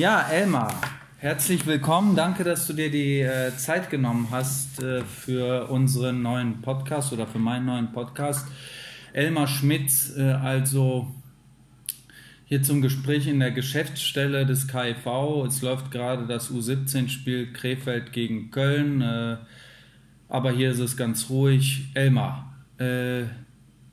[0.00, 0.80] Ja, Elmar,
[1.18, 2.16] herzlich willkommen.
[2.16, 7.26] Danke, dass du dir die äh, Zeit genommen hast äh, für unseren neuen Podcast oder
[7.26, 8.48] für meinen neuen Podcast.
[9.12, 11.14] Elmar Schmitz, äh, also
[12.46, 15.44] hier zum Gespräch in der Geschäftsstelle des KIV.
[15.46, 19.36] Es läuft gerade das U17-Spiel Krefeld gegen Köln, äh,
[20.30, 21.88] aber hier ist es ganz ruhig.
[21.92, 23.24] Elmar, äh,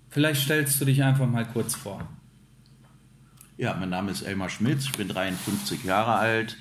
[0.10, 2.08] vielleicht stellst du dich einfach mal kurz vor.
[3.60, 6.58] Ja, mein Name ist Elmar Schmitz, ich bin 53 Jahre alt,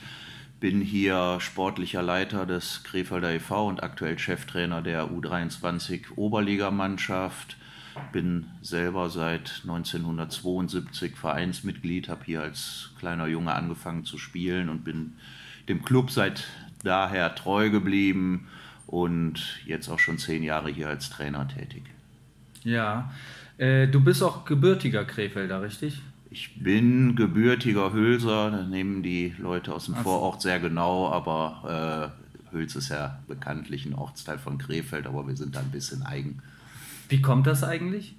[0.61, 3.69] bin hier sportlicher Leiter des Krefelder e.V.
[3.69, 7.59] und aktuell Cheftrainer der U23 Oberligamannschaft.
[8.13, 15.17] Bin selber seit 1972 Vereinsmitglied, habe hier als kleiner Junge angefangen zu spielen und bin
[15.69, 16.45] dem Club seit
[16.83, 18.49] daher treu geblieben
[18.87, 21.83] und jetzt auch schon zehn Jahre hier als Trainer tätig.
[22.65, 23.13] Ja,
[23.59, 26.01] äh, du bist auch gebürtiger Krefelder, richtig?
[26.39, 30.03] Ich bin gebürtiger Hülser, da nehmen die Leute aus dem Ach.
[30.03, 32.13] Vorort sehr genau, aber
[32.53, 36.03] äh, Hüls ist ja bekanntlich ein Ortsteil von Krefeld, aber wir sind da ein bisschen
[36.03, 36.43] eigen.
[37.09, 38.17] Wie kommt das eigentlich?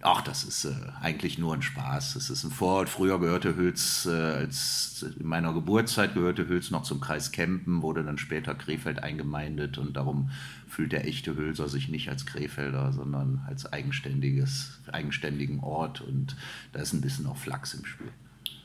[0.00, 2.14] Ach, das ist äh, eigentlich nur ein Spaß.
[2.14, 2.88] Das ist ein Vorort.
[2.88, 8.04] Früher gehörte Hüls, äh, als in meiner Geburtszeit gehörte Hüls noch zum Kreis Kempen, wurde
[8.04, 10.30] dann später Krefeld eingemeindet und darum
[10.68, 16.36] fühlt der echte Hülser sich nicht als Krefelder, sondern als eigenständiges, eigenständigen Ort und
[16.72, 18.12] da ist ein bisschen auch Flachs im Spiel.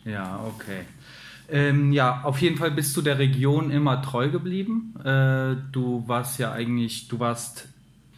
[0.06, 0.82] Ja, okay.
[1.50, 4.94] Ähm, ja, auf jeden Fall bist du der Region immer treu geblieben.
[5.04, 7.73] Äh, du warst ja eigentlich, du warst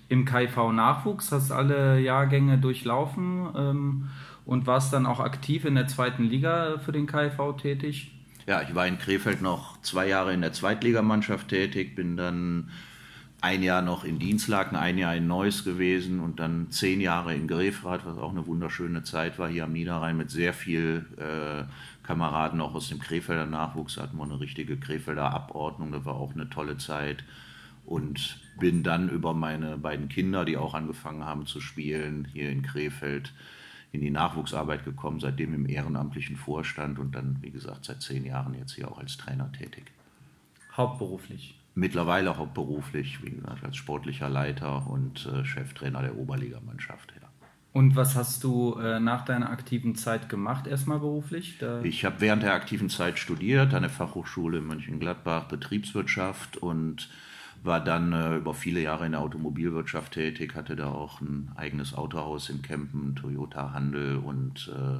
[0.09, 4.09] im KIV-Nachwuchs, hast alle Jahrgänge durchlaufen ähm,
[4.45, 8.11] und warst dann auch aktiv in der zweiten Liga für den KIV tätig.
[8.47, 12.69] Ja, ich war in Krefeld noch zwei Jahre in der Zweitligamannschaft tätig, bin dann
[13.41, 17.47] ein Jahr noch in Dienstlaken, ein Jahr in Neuss gewesen und dann zehn Jahre in
[17.47, 21.63] Grefrath, was auch eine wunderschöne Zeit war, hier am Niederrhein mit sehr viel äh,
[22.05, 26.33] Kameraden auch aus dem Krefelder Nachwuchs, hatten wir eine richtige Krefelder Abordnung, das war auch
[26.33, 27.23] eine tolle Zeit
[27.85, 32.61] und bin dann über meine beiden Kinder, die auch angefangen haben zu spielen, hier in
[32.61, 33.33] Krefeld
[33.91, 38.53] in die Nachwuchsarbeit gekommen, seitdem im ehrenamtlichen Vorstand und dann, wie gesagt, seit zehn Jahren
[38.53, 39.85] jetzt hier auch als Trainer tätig.
[40.75, 41.57] Hauptberuflich?
[41.75, 47.13] Mittlerweile hauptberuflich, wie gesagt, als sportlicher Leiter und äh, Cheftrainer der Oberligamannschaft.
[47.21, 47.25] Ja.
[47.75, 51.57] Und was hast du äh, nach deiner aktiven Zeit gemacht, erstmal beruflich?
[51.59, 57.09] Da ich habe während der aktiven Zeit studiert an der Fachhochschule in Mönchengladbach Betriebswirtschaft und
[57.65, 61.93] war dann äh, über viele Jahre in der Automobilwirtschaft tätig, hatte da auch ein eigenes
[61.93, 64.99] Autohaus in Kempen, Toyota Handel und äh,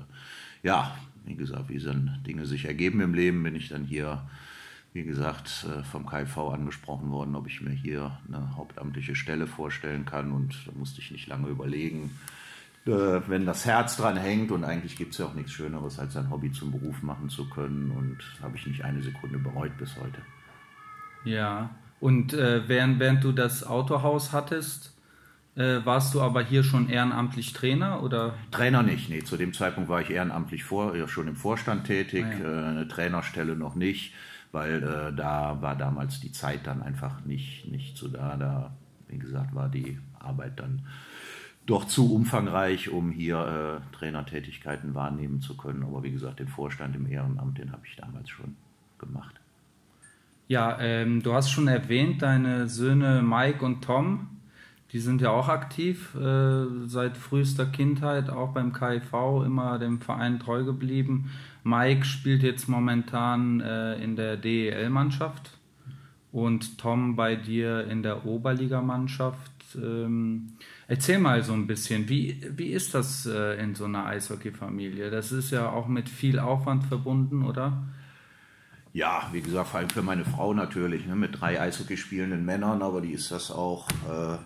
[0.66, 4.24] ja, wie gesagt, wie dann Dinge sich ergeben im Leben, bin ich dann hier,
[4.94, 10.06] wie gesagt, äh, vom KV angesprochen worden, ob ich mir hier eine hauptamtliche Stelle vorstellen
[10.06, 12.12] kann und da musste ich nicht lange überlegen.
[12.86, 16.16] Äh, wenn das Herz dran hängt und eigentlich gibt es ja auch nichts Schöneres, als
[16.18, 19.96] ein Hobby zum Beruf machen zu können und habe ich nicht eine Sekunde bereut bis
[19.98, 20.22] heute.
[21.24, 24.96] Ja, und äh, während, während du das Autohaus hattest,
[25.56, 28.34] äh, warst du aber hier schon ehrenamtlich Trainer oder?
[28.52, 29.24] Trainer nicht, nee.
[29.24, 32.62] Zu dem Zeitpunkt war ich ehrenamtlich vor, ja, schon im Vorstand tätig, ah, ja.
[32.62, 34.14] äh, eine Trainerstelle noch nicht,
[34.52, 38.36] weil äh, da war damals die Zeit dann einfach nicht, nicht so da.
[38.36, 38.76] Da,
[39.08, 40.86] wie gesagt, war die Arbeit dann
[41.66, 45.84] doch zu umfangreich, um hier äh, Trainertätigkeiten wahrnehmen zu können.
[45.84, 48.56] Aber wie gesagt, den Vorstand im Ehrenamt, den habe ich damals schon
[49.00, 49.40] gemacht.
[50.48, 54.28] Ja, ähm, du hast schon erwähnt, deine Söhne Mike und Tom,
[54.92, 60.40] die sind ja auch aktiv, äh, seit frühester Kindheit, auch beim KIV, immer dem Verein
[60.40, 61.32] treu geblieben.
[61.64, 65.58] Mike spielt jetzt momentan äh, in der DEL-Mannschaft
[66.32, 69.52] und Tom bei dir in der Oberligamannschaft.
[69.76, 70.54] Ähm,
[70.88, 75.10] erzähl mal so ein bisschen, wie, wie ist das äh, in so einer Eishockey-Familie?
[75.10, 77.82] Das ist ja auch mit viel Aufwand verbunden, oder?
[78.96, 82.82] Ja, wie gesagt, vor allem für meine Frau natürlich, ne, mit drei Eishockey spielenden Männern,
[82.82, 84.38] aber die ist das auch äh,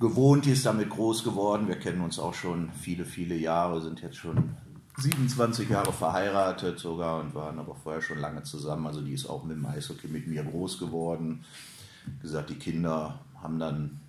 [0.00, 1.68] gewohnt, die ist damit groß geworden.
[1.68, 4.54] Wir kennen uns auch schon viele, viele Jahre, sind jetzt schon
[4.96, 8.86] 27 Jahre verheiratet sogar und waren aber vorher schon lange zusammen.
[8.86, 11.44] Also die ist auch mit dem Eishockey mit mir groß geworden.
[12.06, 14.00] Wie gesagt, die Kinder haben dann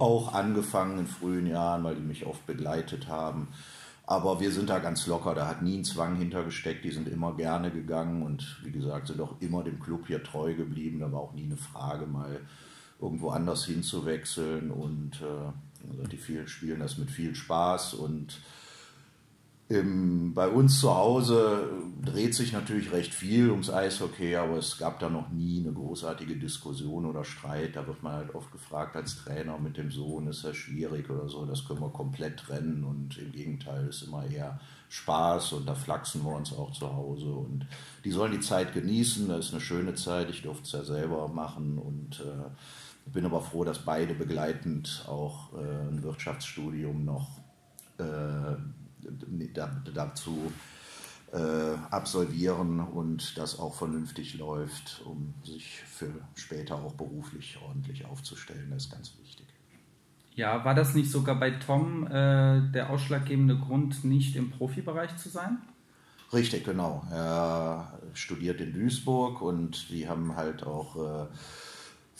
[0.00, 3.46] auch angefangen in frühen Jahren, weil die mich oft begleitet haben.
[4.04, 7.34] Aber wir sind da ganz locker, da hat nie ein Zwang hintergesteckt, die sind immer
[7.34, 11.00] gerne gegangen und wie gesagt, sind auch immer dem Club hier treu geblieben.
[11.00, 12.40] Da war auch nie eine Frage, mal
[13.00, 18.40] irgendwo anders hinzuwechseln und äh, also die vielen spielen das mit viel Spaß und
[19.72, 21.70] im, bei uns zu Hause
[22.02, 26.36] dreht sich natürlich recht viel ums Eishockey, aber es gab da noch nie eine großartige
[26.36, 27.76] Diskussion oder Streit.
[27.76, 31.28] Da wird man halt oft gefragt als Trainer mit dem Sohn, ist das schwierig oder
[31.28, 31.46] so.
[31.46, 36.22] Das können wir komplett trennen und im Gegenteil ist immer eher Spaß und da flachsen
[36.22, 37.66] wir uns auch zu Hause und
[38.04, 39.28] die sollen die Zeit genießen.
[39.28, 40.28] Das ist eine schöne Zeit.
[40.28, 45.54] Ich durfte es ja selber machen und äh, bin aber froh, dass beide begleitend auch
[45.54, 47.38] äh, ein Wirtschaftsstudium noch
[47.98, 48.56] äh,
[49.94, 50.52] dazu
[51.32, 58.68] äh, absolvieren und das auch vernünftig läuft, um sich für später auch beruflich ordentlich aufzustellen.
[58.70, 59.46] Das ist ganz wichtig.
[60.34, 65.28] Ja, war das nicht sogar bei Tom äh, der ausschlaggebende Grund, nicht im Profibereich zu
[65.28, 65.58] sein?
[66.32, 67.06] Richtig, genau.
[67.10, 71.26] Er studiert in Duisburg und die haben halt auch äh,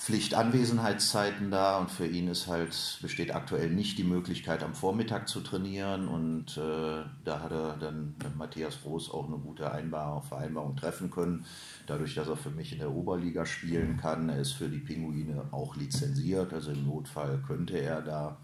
[0.02, 5.40] Pflichtanwesenheitszeiten da und für ihn ist halt, besteht aktuell nicht die Möglichkeit, am Vormittag zu
[5.40, 10.74] trainieren und äh, da hat er dann mit Matthias Groß auch eine gute Einbar Vereinbarung
[10.74, 11.44] treffen können,
[11.86, 14.28] dadurch, dass er für mich in der Oberliga spielen kann.
[14.28, 18.38] Er ist für die Pinguine auch lizenziert, also im Notfall könnte er da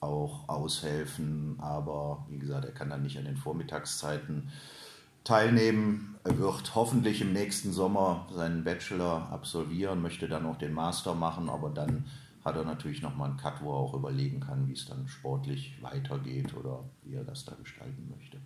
[0.00, 4.50] auch aushelfen, aber wie gesagt, er kann dann nicht an den Vormittagszeiten
[5.24, 6.16] teilnehmen.
[6.24, 11.48] Er wird hoffentlich im nächsten Sommer seinen Bachelor absolvieren, möchte dann auch den Master machen,
[11.48, 12.04] aber dann
[12.44, 15.76] hat er natürlich nochmal einen Cut, wo er auch überlegen kann, wie es dann sportlich
[15.82, 18.38] weitergeht oder wie er das da gestalten möchte.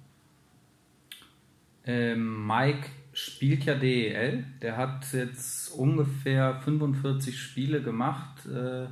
[1.87, 4.45] Ähm, Mike spielt ja DEL.
[4.63, 8.47] Der hat jetzt ungefähr 45 Spiele gemacht.
[8.47, 8.87] Äh,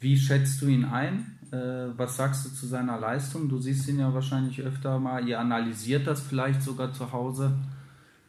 [0.00, 1.37] wie schätzt du ihn ein?
[1.52, 3.48] Äh, was sagst du zu seiner Leistung?
[3.48, 5.26] Du siehst ihn ja wahrscheinlich öfter mal.
[5.26, 7.52] Ihr analysiert das vielleicht sogar zu Hause.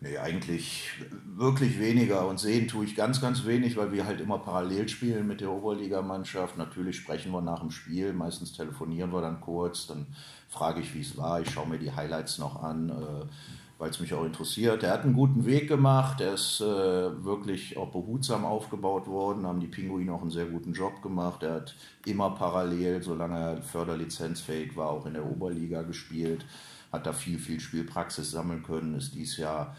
[0.01, 0.89] Nee, eigentlich
[1.35, 2.25] wirklich weniger.
[2.27, 5.51] Und sehen tue ich ganz, ganz wenig, weil wir halt immer parallel spielen mit der
[5.51, 6.57] Oberligamannschaft.
[6.57, 10.07] Natürlich sprechen wir nach dem Spiel, meistens telefonieren wir dann kurz, dann
[10.47, 11.41] frage ich, wie es war.
[11.41, 12.89] Ich schaue mir die Highlights noch an.
[13.79, 14.83] Weil es mich auch interessiert.
[14.83, 19.61] Er hat einen guten Weg gemacht, er ist äh, wirklich auch behutsam aufgebaut worden, haben
[19.61, 21.43] die Pinguine auch einen sehr guten Job gemacht.
[21.43, 26.45] Er hat immer parallel, solange er förderlizenzfähig war, auch in der Oberliga gespielt,
[26.91, 29.75] hat da viel, viel Spielpraxis sammeln können, ist dieses Jahr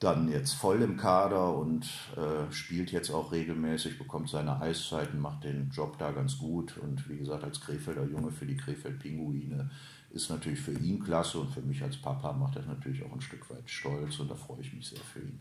[0.00, 1.84] dann jetzt voll im Kader und
[2.16, 7.08] äh, spielt jetzt auch regelmäßig, bekommt seine Eiszeiten, macht den Job da ganz gut und
[7.08, 9.70] wie gesagt, als Krefelder Junge für die Krefeld Pinguine
[10.12, 13.20] ist natürlich für ihn klasse und für mich als Papa macht das natürlich auch ein
[13.20, 15.40] Stück weit stolz und da freue ich mich sehr für ihn.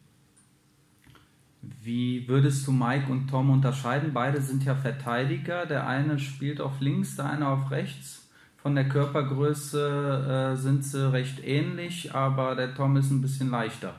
[1.61, 4.13] Wie würdest du Mike und Tom unterscheiden?
[4.13, 5.65] Beide sind ja Verteidiger.
[5.65, 8.29] Der eine spielt auf links, der eine auf rechts.
[8.57, 13.93] Von der Körpergröße äh, sind sie recht ähnlich, aber der Tom ist ein bisschen leichter.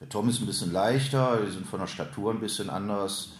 [0.00, 3.32] Der Tom ist ein bisschen leichter, die sind von der Statur ein bisschen anders.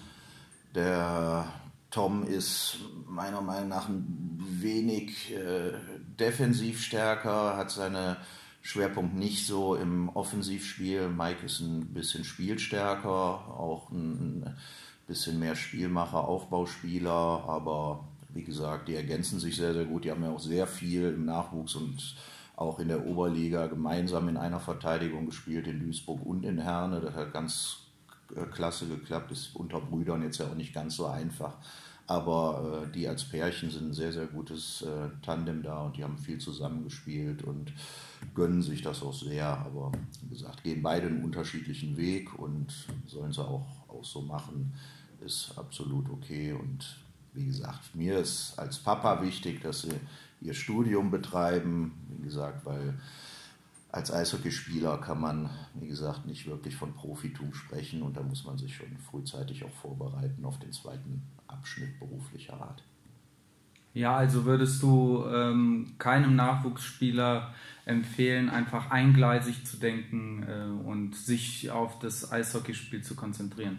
[0.75, 1.47] Der
[1.91, 5.73] Tom ist meiner Meinung nach ein wenig äh,
[6.19, 8.17] defensiv stärker, hat seine
[8.63, 11.09] Schwerpunkt nicht so im Offensivspiel.
[11.09, 14.57] Mike ist ein bisschen spielstärker, auch ein
[15.07, 20.05] bisschen mehr Spielmacher, Aufbauspieler, aber wie gesagt, die ergänzen sich sehr, sehr gut.
[20.05, 22.17] Die haben ja auch sehr viel im Nachwuchs und
[22.57, 27.01] auch in der Oberliga gemeinsam in einer Verteidigung gespielt, in Duisburg und in Herne.
[27.01, 27.79] Das hat ganz
[28.35, 31.57] äh, klasse geklappt, ist unter Brüdern jetzt ja auch nicht ganz so einfach.
[32.09, 36.05] Aber äh, die als Pärchen sind ein sehr, sehr gutes äh, Tandem da und die
[36.05, 37.73] haben viel zusammengespielt und
[38.35, 39.47] gönnen sich das auch sehr.
[39.47, 39.91] Aber
[40.23, 42.73] wie gesagt, gehen beide einen unterschiedlichen Weg und
[43.07, 44.75] sollen sie auch, auch so machen,
[45.25, 46.53] ist absolut okay.
[46.53, 46.97] Und
[47.33, 49.95] wie gesagt, mir ist als Papa wichtig, dass sie
[50.41, 51.93] ihr Studium betreiben.
[52.09, 52.95] Wie gesagt, weil
[53.91, 58.59] als Eishockeyspieler kann man, wie gesagt, nicht wirklich von Profitum sprechen und da muss man
[58.59, 62.83] sich schon frühzeitig auch vorbereiten auf den zweiten Abschnitt beruflicher Art.
[63.95, 67.55] Ja, also würdest du ähm, keinem Nachwuchsspieler
[67.87, 73.79] empfehlen, einfach eingleisig zu denken äh, und sich auf das Eishockeyspiel zu konzentrieren?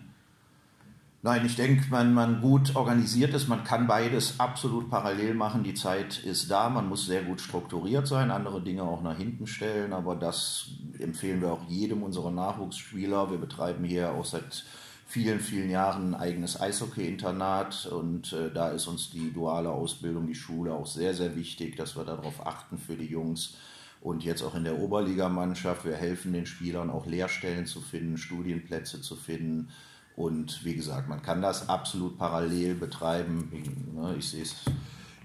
[1.22, 5.64] Nein, ich denke, wenn man gut organisiert ist, man kann beides absolut parallel machen.
[5.64, 9.46] Die Zeit ist da, man muss sehr gut strukturiert sein, andere Dinge auch nach hinten
[9.46, 10.70] stellen, aber das
[11.00, 13.30] empfehlen wir auch jedem unserer Nachwuchsspieler.
[13.30, 14.64] Wir betreiben hier auch seit
[15.08, 20.36] vielen, vielen Jahren ein eigenes Eishockey-Internat und äh, da ist uns die duale Ausbildung, die
[20.36, 23.56] Schule auch sehr, sehr wichtig, dass wir darauf achten für die Jungs.
[24.02, 29.02] Und jetzt auch in der Oberligamannschaft, wir helfen den Spielern auch Lehrstellen zu finden, Studienplätze
[29.02, 29.70] zu finden
[30.16, 33.50] und wie gesagt, man kann das absolut parallel betreiben.
[33.94, 34.56] Ne, ich sehe es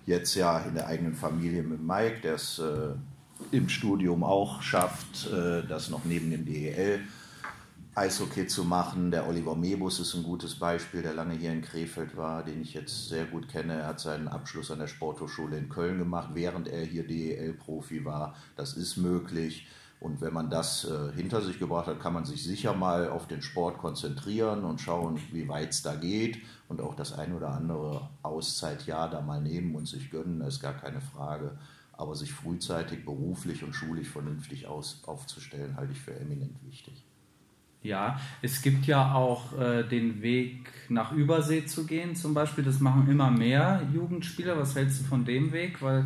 [0.06, 2.94] jetzt ja in der eigenen Familie mit Mike, der es äh,
[3.50, 7.00] im Studium auch schafft, äh, das noch neben dem DEL
[7.94, 9.10] Eishockey zu machen.
[9.10, 12.72] Der Oliver Mebus ist ein gutes Beispiel, der lange hier in Krefeld war, den ich
[12.72, 13.74] jetzt sehr gut kenne.
[13.74, 18.34] Er hat seinen Abschluss an der Sporthochschule in Köln gemacht, während er hier DEL-Profi war.
[18.56, 19.66] Das ist möglich.
[20.00, 23.28] Und wenn man das äh, hinter sich gebracht hat, kann man sich sicher mal auf
[23.28, 27.50] den Sport konzentrieren und schauen, wie weit es da geht und auch das ein oder
[27.50, 31.58] andere Auszeitjahr da mal nehmen und sich gönnen, ist gar keine Frage.
[31.92, 37.04] Aber sich frühzeitig beruflich und schulisch vernünftig aus, aufzustellen, halte ich für eminent wichtig.
[37.82, 42.62] Ja, es gibt ja auch äh, den Weg nach Übersee zu gehen, zum Beispiel.
[42.62, 44.56] Das machen immer mehr Jugendspieler.
[44.56, 45.82] Was hältst du von dem Weg?
[45.82, 46.04] Weil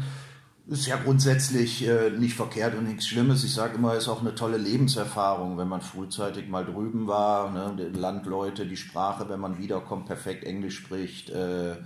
[0.68, 3.44] ist ja grundsätzlich äh, nicht verkehrt und nichts Schlimmes.
[3.44, 7.52] Ich sage immer, es ist auch eine tolle Lebenserfahrung, wenn man frühzeitig mal drüben war.
[7.52, 7.90] Ne?
[7.92, 11.76] Landleute, die Sprache, wenn man wiederkommt, perfekt Englisch spricht, äh,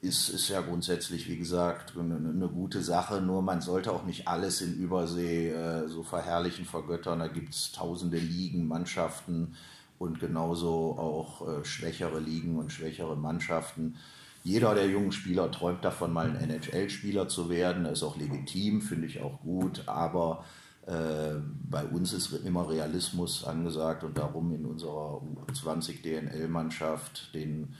[0.00, 3.20] ist, ist ja grundsätzlich, wie gesagt, eine, eine, gute Sache.
[3.20, 7.18] Nur man sollte auch nicht alles in Übersee äh, so verherrlichen, vergöttern.
[7.18, 9.56] Da gibt es tausende Ligen, Mannschaften
[9.98, 13.96] und genauso auch äh, schwächere Ligen und schwächere Mannschaften
[14.42, 17.84] jeder der jungen Spieler träumt davon, mal ein NHL-Spieler zu werden.
[17.84, 19.82] Das ist auch legitim, finde ich auch gut.
[19.86, 20.44] Aber
[20.86, 21.34] äh,
[21.68, 25.20] bei uns ist immer Realismus angesagt und darum in unserer
[25.52, 27.74] U20 DNL-Mannschaft, den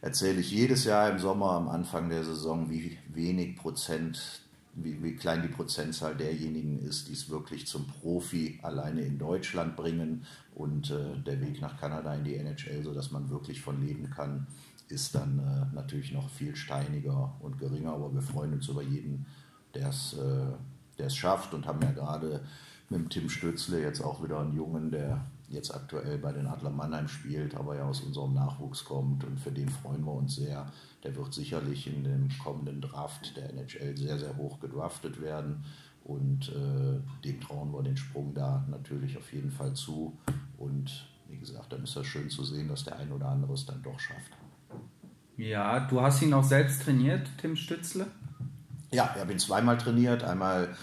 [0.00, 4.42] erzähle ich jedes Jahr im Sommer am Anfang der Saison, wie wenig Prozent,
[4.74, 9.76] wie, wie klein die Prozentzahl derjenigen ist, die es wirklich zum Profi alleine in Deutschland
[9.76, 10.24] bringen.
[10.54, 14.46] Und äh, der Weg nach Kanada in die NHL, sodass man wirklich von leben kann
[14.88, 19.26] ist dann äh, natürlich noch viel steiniger und geringer, aber wir freuen uns über jeden,
[19.74, 21.54] der es äh, schafft.
[21.54, 22.40] Und haben ja gerade
[22.88, 26.70] mit dem Tim Stützle jetzt auch wieder einen Jungen, der jetzt aktuell bei den Adler
[26.70, 30.70] Mannheim spielt, aber ja aus unserem Nachwuchs kommt und für den freuen wir uns sehr.
[31.04, 35.64] Der wird sicherlich in dem kommenden Draft der NHL sehr, sehr hoch gedraftet werden
[36.04, 40.16] und äh, dem trauen wir den Sprung da natürlich auf jeden Fall zu
[40.58, 43.66] und wie gesagt, dann ist das schön zu sehen, dass der ein oder andere es
[43.66, 44.32] dann doch schafft.
[45.36, 48.06] Ja, du hast ihn auch selbst trainiert, Tim Stützle?
[48.90, 50.24] Ja, ich habe ihn zweimal trainiert.
[50.24, 50.74] Einmal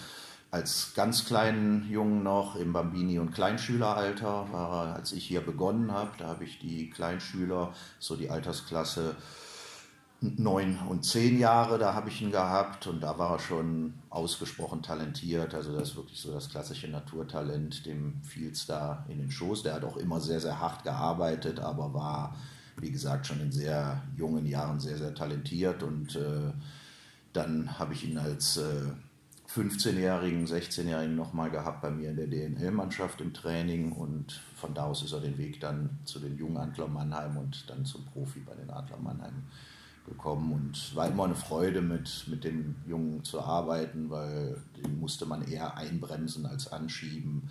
[0.56, 5.92] als ganz kleinen Jungen noch im Bambini- und Kleinschüleralter, war er, als ich hier begonnen
[5.92, 6.10] habe.
[6.18, 9.16] Da habe ich die Kleinschüler, so die Altersklasse
[10.20, 14.82] neun und zehn Jahre, da habe ich ihn gehabt und da war er schon ausgesprochen
[14.82, 15.54] talentiert.
[15.54, 19.62] Also das ist wirklich so das klassische Naturtalent, dem fiel es da in den Schoß.
[19.62, 22.34] Der hat auch immer sehr, sehr hart gearbeitet, aber war
[22.78, 25.82] wie gesagt, schon in sehr jungen Jahren sehr, sehr talentiert.
[25.82, 26.52] Und äh,
[27.32, 28.92] dann habe ich ihn als äh,
[29.48, 33.92] 15-Jährigen, 16-Jährigen nochmal gehabt bei mir in der DNL-Mannschaft im Training.
[33.92, 37.68] Und von da aus ist er den Weg dann zu den jungen Adler Mannheim und
[37.68, 39.44] dann zum Profi bei den Adler Mannheim
[40.06, 40.52] gekommen.
[40.52, 45.46] Und war immer eine Freude, mit, mit dem Jungen zu arbeiten, weil den musste man
[45.46, 47.48] eher einbremsen als anschieben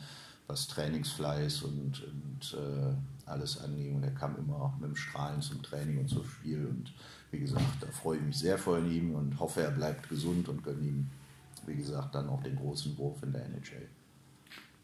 [0.47, 2.93] was Trainingsfleiß und, und äh,
[3.25, 3.95] alles anging.
[3.95, 6.65] Und er kam immer mit dem Strahlen zum Training und zum Spiel.
[6.65, 6.93] Und
[7.31, 10.63] wie gesagt, da freue ich mich sehr von ihm und hoffe, er bleibt gesund und
[10.63, 11.09] gönne ihm,
[11.67, 13.87] wie gesagt, dann auch den großen Wurf in der NHL.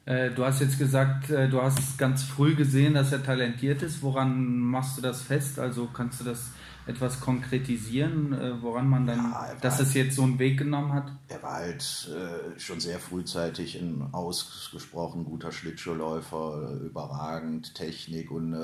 [0.05, 4.01] Äh, du hast jetzt gesagt, äh, du hast ganz früh gesehen, dass er talentiert ist.
[4.01, 5.59] Woran machst du das fest?
[5.59, 6.51] Also kannst du das
[6.87, 11.11] etwas konkretisieren, äh, woran man dann, ja, dass es jetzt so einen Weg genommen hat?
[11.27, 12.09] Er war halt
[12.57, 18.55] schon sehr frühzeitig ein ausgesprochen guter Schlittschuhläufer, überragend, Technik und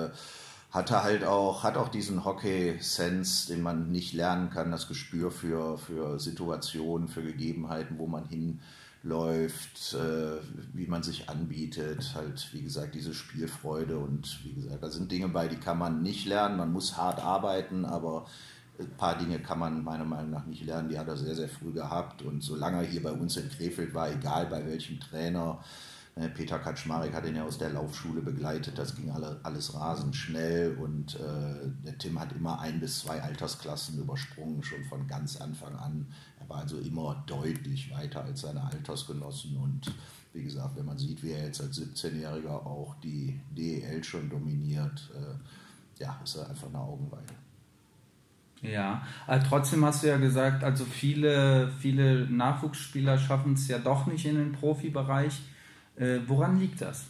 [0.70, 5.78] hatte halt auch, hat auch diesen Hockey-Sense, den man nicht lernen kann, das Gespür für,
[5.78, 8.60] für Situationen, für Gegebenheiten, wo man hin
[9.04, 10.42] läuft, äh,
[10.74, 15.30] wie man sich anbietet, halt wie gesagt diese Spielfreude und wie gesagt, da sind Dinge
[15.30, 18.26] bei, die kann man nicht lernen, man muss hart arbeiten, aber
[18.78, 21.50] ein paar Dinge kann man meiner Meinung nach nicht lernen, die hat er sehr, sehr
[21.50, 22.22] früh gehabt.
[22.22, 25.60] Und solange er hier bei uns in Krefeld war, egal bei welchem Trainer, Ne,
[26.34, 30.76] Peter Kaczmarek hat ihn ja aus der Laufschule begleitet, das ging alle, alles rasend schnell
[30.78, 35.76] und äh, der Tim hat immer ein bis zwei Altersklassen übersprungen, schon von ganz Anfang
[35.76, 36.08] an.
[36.40, 39.94] Er war also immer deutlich weiter als seine Altersgenossen und
[40.34, 45.12] wie gesagt, wenn man sieht, wie er jetzt als 17-Jähriger auch die DEL schon dominiert,
[45.16, 47.34] äh, ja, ist er einfach eine Augenweide.
[48.62, 54.08] Ja, aber trotzdem hast du ja gesagt, also viele, viele Nachwuchsspieler schaffen es ja doch
[54.08, 55.42] nicht in den Profibereich.
[55.98, 57.06] Äh, woran liegt das?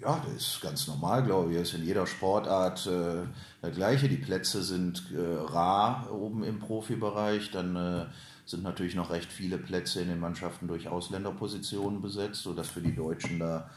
[0.00, 1.58] Ja, das ist ganz normal, glaube ich.
[1.58, 3.22] Das ist in jeder Sportart äh,
[3.62, 4.08] der gleiche.
[4.08, 7.50] Die Plätze sind äh, rar oben im Profibereich.
[7.50, 8.06] Dann äh,
[8.46, 12.94] sind natürlich noch recht viele Plätze in den Mannschaften durch Ausländerpositionen besetzt, sodass für die
[12.94, 13.70] Deutschen da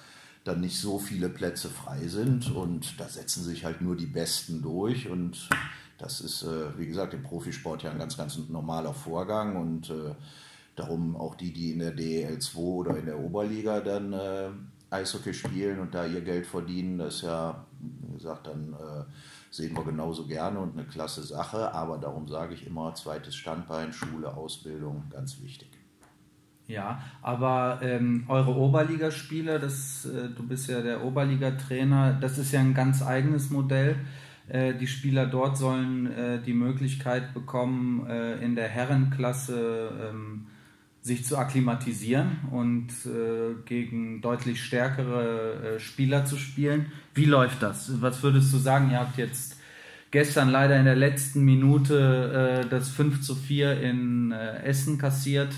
[0.44, 2.52] dann nicht so viele Plätze frei sind.
[2.52, 5.10] Und da setzen sich halt nur die Besten durch.
[5.10, 5.50] Und
[5.98, 9.56] das ist, äh, wie gesagt, im Profisport ja ein ganz, ganz normaler Vorgang.
[9.56, 10.14] Und äh,
[10.76, 14.50] Darum auch die, die in der DEL2 oder in der Oberliga dann äh,
[14.90, 19.04] Eishockey spielen und da ihr Geld verdienen, das ist ja, wie gesagt, dann äh,
[19.50, 21.74] sehen wir genauso gerne und eine klasse Sache.
[21.74, 25.70] Aber darum sage ich immer, zweites Standbein, Schule, Ausbildung, ganz wichtig.
[26.68, 32.62] Ja, aber ähm, eure Oberligaspieler, das, äh, du bist ja der Oberligatrainer, das ist ja
[32.62, 33.98] ein ganz eigenes Modell.
[34.48, 40.48] Äh, die Spieler dort sollen äh, die Möglichkeit bekommen, äh, in der Herrenklasse ähm,
[41.02, 46.92] sich zu akklimatisieren und äh, gegen deutlich stärkere äh, Spieler zu spielen.
[47.16, 48.02] Wie läuft das?
[48.02, 48.92] Was würdest du sagen?
[48.92, 49.56] Ihr habt jetzt
[50.12, 55.54] gestern leider in der letzten Minute äh, das 5 zu 4 in äh, Essen kassiert.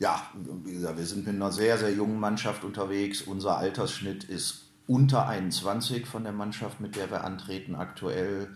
[0.00, 0.22] Ja,
[0.64, 3.22] wie gesagt, wir sind mit einer sehr, sehr jungen Mannschaft unterwegs.
[3.22, 8.48] Unser Altersschnitt ist unter 21 von der Mannschaft, mit der wir antreten aktuell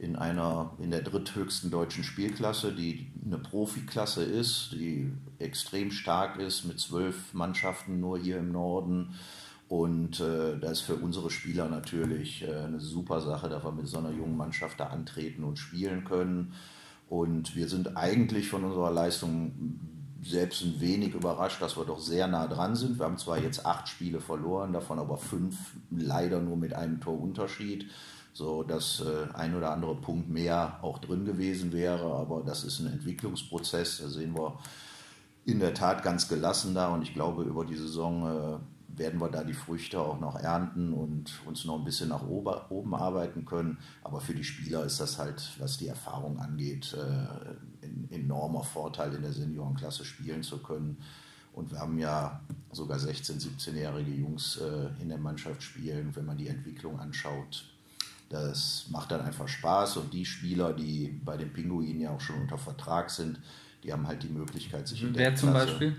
[0.00, 6.64] in einer in der dritthöchsten deutschen Spielklasse, die eine Profiklasse ist, die extrem stark ist
[6.64, 9.14] mit zwölf Mannschaften nur hier im Norden.
[9.68, 13.86] Und äh, das ist für unsere Spieler natürlich äh, eine super Sache, dass wir mit
[13.86, 16.54] so einer jungen Mannschaft da antreten und spielen können.
[17.10, 19.78] Und wir sind eigentlich von unserer Leistung
[20.22, 22.98] selbst ein wenig überrascht, dass wir doch sehr nah dran sind.
[22.98, 25.56] Wir haben zwar jetzt acht Spiele verloren, davon aber fünf
[25.90, 27.86] leider nur mit einem Torunterschied
[28.32, 32.14] so dass äh, ein oder andere Punkt mehr auch drin gewesen wäre.
[32.14, 33.98] Aber das ist ein Entwicklungsprozess.
[33.98, 34.58] Da sehen wir
[35.44, 39.28] in der Tat ganz gelassen da und ich glaube, über die Saison äh, werden wir
[39.28, 43.78] da die Früchte auch noch ernten und uns noch ein bisschen nach oben arbeiten können.
[44.02, 49.14] Aber für die Spieler ist das halt, was die Erfahrung angeht, äh, ein enormer Vorteil,
[49.14, 50.98] in der Seniorenklasse spielen zu können.
[51.52, 52.40] Und wir haben ja
[52.72, 56.14] sogar 16-, 17-jährige Jungs äh, in der Mannschaft spielen.
[56.14, 57.64] Wenn man die Entwicklung anschaut,
[58.30, 62.40] das macht dann einfach Spaß und die Spieler, die bei den Pinguinen ja auch schon
[62.40, 63.40] unter Vertrag sind,
[63.82, 65.96] die haben halt die Möglichkeit, sich in der Wer zum Beispiel?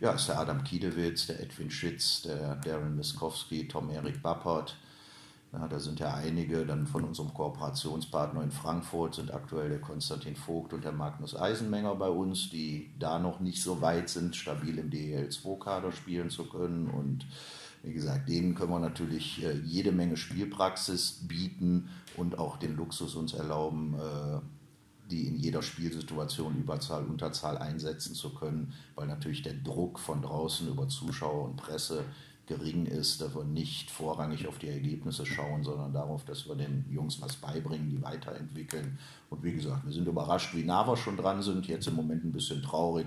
[0.00, 4.76] Ja, ist der Adam Kiedewitz, der Edwin Schitz, der Darren Miskowski, Tom-Erik Bappert.
[5.52, 10.36] Ja, da sind ja einige dann von unserem Kooperationspartner in Frankfurt, sind aktuell der Konstantin
[10.36, 14.78] Vogt und der Magnus Eisenmenger bei uns, die da noch nicht so weit sind, stabil
[14.78, 16.88] im DEL2-Kader spielen zu können.
[16.88, 17.26] Und
[17.82, 23.14] wie gesagt, denen können wir natürlich äh, jede Menge Spielpraxis bieten und auch den Luxus
[23.14, 24.40] uns erlauben, äh,
[25.10, 30.68] die in jeder Spielsituation Überzahl, Unterzahl einsetzen zu können, weil natürlich der Druck von draußen
[30.68, 32.04] über Zuschauer und Presse
[32.48, 36.84] gering ist, dass wir nicht vorrangig auf die Ergebnisse schauen, sondern darauf, dass wir den
[36.90, 38.98] Jungs was beibringen, die weiterentwickeln.
[39.28, 41.66] Und wie gesagt, wir sind überrascht, wie nah wir schon dran sind.
[41.66, 43.06] Jetzt im Moment ein bisschen traurig,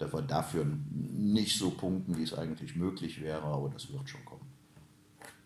[0.00, 4.24] dass wir dafür nicht so punkten, wie es eigentlich möglich wäre, aber das wird schon
[4.24, 4.50] kommen.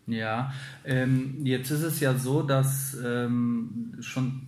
[0.07, 4.43] Ja, ähm, jetzt ist es ja so, dass ähm, schon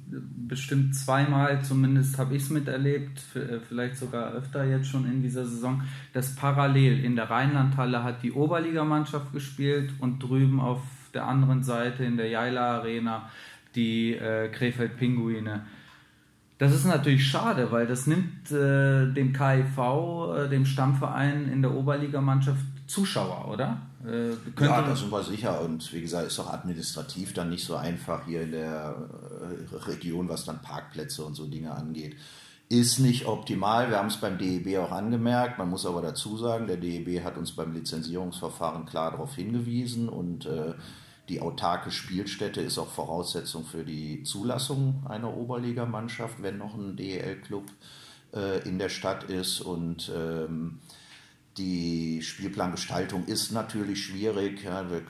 [0.47, 5.45] bestimmt zweimal, zumindest habe ich es miterlebt, äh, vielleicht sogar öfter jetzt schon in dieser
[5.45, 5.81] Saison,
[6.13, 10.81] dass parallel in der Rheinlandhalle hat die Oberligamannschaft gespielt und drüben auf
[11.15, 13.29] der anderen Seite in der Jaila Arena
[13.73, 15.65] die äh, Krefeld Pinguine.
[16.57, 21.73] Das ist natürlich schade, weil das nimmt äh, dem KIV, äh, dem Stammverein in der
[21.73, 23.81] Oberligamannschaft Zuschauer, oder?
[24.05, 24.29] Äh,
[24.63, 25.61] ja, da sind wir sicher.
[25.61, 28.95] Und wie gesagt, ist auch administrativ dann nicht so einfach hier in der
[29.71, 32.15] äh, Region, was dann Parkplätze und so Dinge angeht.
[32.69, 33.89] Ist nicht optimal.
[33.89, 35.57] Wir haben es beim DEB auch angemerkt.
[35.57, 40.45] Man muss aber dazu sagen, der DEB hat uns beim Lizenzierungsverfahren klar darauf hingewiesen und
[40.45, 40.73] äh,
[41.29, 47.65] die autarke Spielstätte ist auch Voraussetzung für die Zulassung einer Oberligamannschaft, wenn noch ein DEL-Club
[48.33, 49.59] äh, in der Stadt ist.
[49.59, 50.79] Und ähm,
[51.57, 54.63] die Spielplangestaltung ist natürlich schwierig.
[54.63, 55.01] Ja, wir,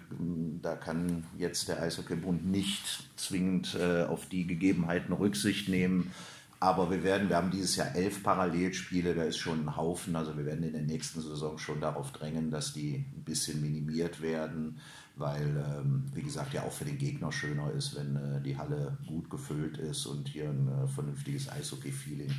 [0.62, 6.12] da kann jetzt der Eishockeybund nicht zwingend äh, auf die Gegebenheiten Rücksicht nehmen.
[6.60, 10.16] Aber wir werden, wir haben dieses Jahr elf Parallelspiele, da ist schon ein Haufen.
[10.16, 14.22] Also wir werden in der nächsten Saison schon darauf drängen, dass die ein bisschen minimiert
[14.22, 14.80] werden
[15.18, 18.98] weil, ähm, wie gesagt, ja auch für den Gegner schöner ist, wenn äh, die Halle
[19.08, 22.32] gut gefüllt ist und hier ein äh, vernünftiges Eishockey-Feeling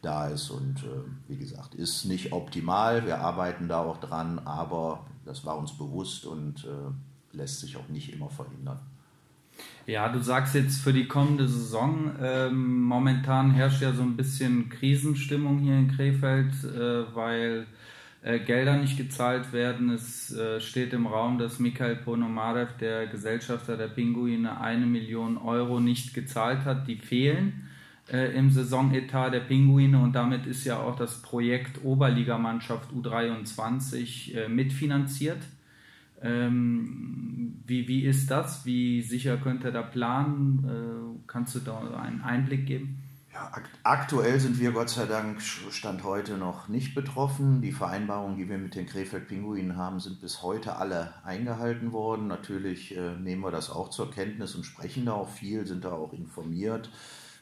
[0.00, 0.50] da ist.
[0.50, 3.04] Und äh, wie gesagt, ist nicht optimal.
[3.06, 7.88] Wir arbeiten da auch dran, aber das war uns bewusst und äh, lässt sich auch
[7.88, 8.78] nicht immer verhindern.
[9.86, 14.70] Ja, du sagst jetzt für die kommende Saison, ähm, momentan herrscht ja so ein bisschen
[14.70, 17.66] Krisenstimmung hier in Krefeld, äh, weil
[18.22, 19.90] äh, Gelder nicht gezahlt werden.
[19.90, 25.80] Es äh, steht im Raum, dass Mikhail Ponomarev, der Gesellschafter der Pinguine, eine Million Euro
[25.80, 26.88] nicht gezahlt hat.
[26.88, 27.68] Die fehlen
[28.10, 34.48] äh, im Saisonetat der Pinguine und damit ist ja auch das Projekt Oberligamannschaft U23 äh,
[34.48, 35.38] mitfinanziert.
[36.24, 38.64] Ähm, wie, wie ist das?
[38.64, 40.64] Wie sicher könnte der planen?
[40.64, 43.02] Äh, kannst du da einen Einblick geben?
[43.32, 43.50] Ja,
[43.82, 47.62] aktuell sind wir Gott sei Dank Stand heute noch nicht betroffen.
[47.62, 52.28] Die Vereinbarungen, die wir mit den Krefeld-Pinguinen haben, sind bis heute alle eingehalten worden.
[52.28, 55.92] Natürlich äh, nehmen wir das auch zur Kenntnis und sprechen da auch viel, sind da
[55.92, 56.90] auch informiert.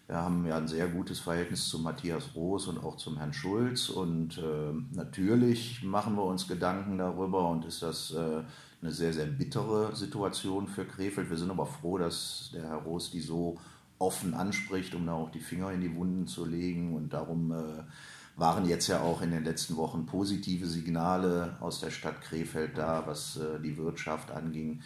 [0.06, 3.88] Wir haben ja ein sehr gutes Verhältnis zu Matthias Roos und auch zum Herrn Schulz.
[3.88, 8.42] Und äh, natürlich machen wir uns Gedanken darüber und ist das äh,
[8.82, 11.30] eine sehr, sehr bittere Situation für Krefeld.
[11.30, 13.58] Wir sind aber froh, dass der Herr Roos die so
[13.98, 16.94] offen anspricht, um da auch die Finger in die Wunden zu legen.
[16.96, 17.84] Und darum äh,
[18.36, 23.04] waren jetzt ja auch in den letzten Wochen positive Signale aus der Stadt Krefeld da,
[23.06, 24.82] was äh, die Wirtschaft anging,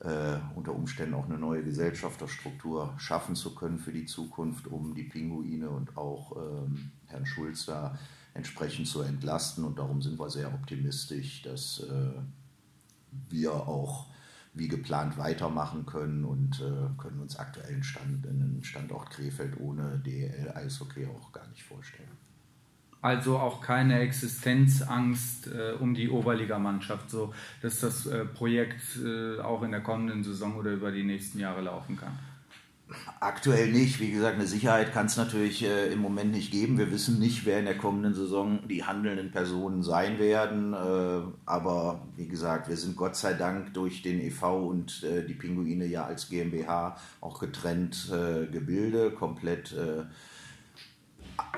[0.00, 5.04] äh, unter Umständen auch eine neue Gesellschafterstruktur schaffen zu können für die Zukunft, um die
[5.04, 7.96] Pinguine und auch ähm, Herrn Schulz da
[8.34, 9.64] entsprechend zu entlasten.
[9.64, 12.20] Und darum sind wir sehr optimistisch, dass äh,
[13.28, 14.06] wir auch
[14.54, 21.06] wie geplant weitermachen können und äh, können uns aktuellen Stand, einen Standort Krefeld ohne DEL-Eishockey
[21.06, 22.08] auch gar nicht vorstellen.
[23.00, 29.62] Also auch keine Existenzangst äh, um die Oberligamannschaft, so dass das äh, Projekt äh, auch
[29.62, 32.18] in der kommenden Saison oder über die nächsten Jahre laufen kann.
[33.20, 34.00] Aktuell nicht.
[34.00, 36.78] Wie gesagt, eine Sicherheit kann es natürlich äh, im Moment nicht geben.
[36.78, 40.72] Wir wissen nicht, wer in der kommenden Saison die handelnden Personen sein werden.
[40.72, 45.34] Äh, aber wie gesagt, wir sind Gott sei Dank durch den EV und äh, die
[45.34, 50.04] Pinguine ja als GmbH auch getrennt äh, Gebilde, komplett äh,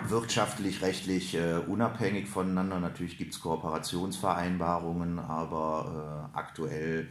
[0.08, 2.80] wirtschaftlich, rechtlich äh, unabhängig voneinander.
[2.80, 7.08] Natürlich gibt es Kooperationsvereinbarungen, aber aktuell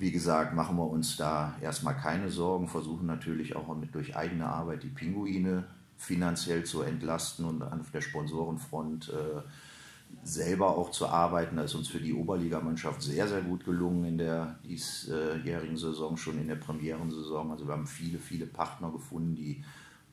[0.00, 4.46] wie gesagt, machen wir uns da erstmal keine Sorgen, versuchen natürlich auch mit durch eigene
[4.46, 5.64] Arbeit die Pinguine
[5.98, 9.42] finanziell zu entlasten und auf der Sponsorenfront äh,
[10.24, 11.56] selber auch zu arbeiten.
[11.56, 16.40] Das ist uns für die Oberligamannschaft sehr, sehr gut gelungen in der diesjährigen Saison, schon
[16.40, 17.50] in der Premierensaison.
[17.50, 19.62] Also wir haben viele, viele Partner gefunden, die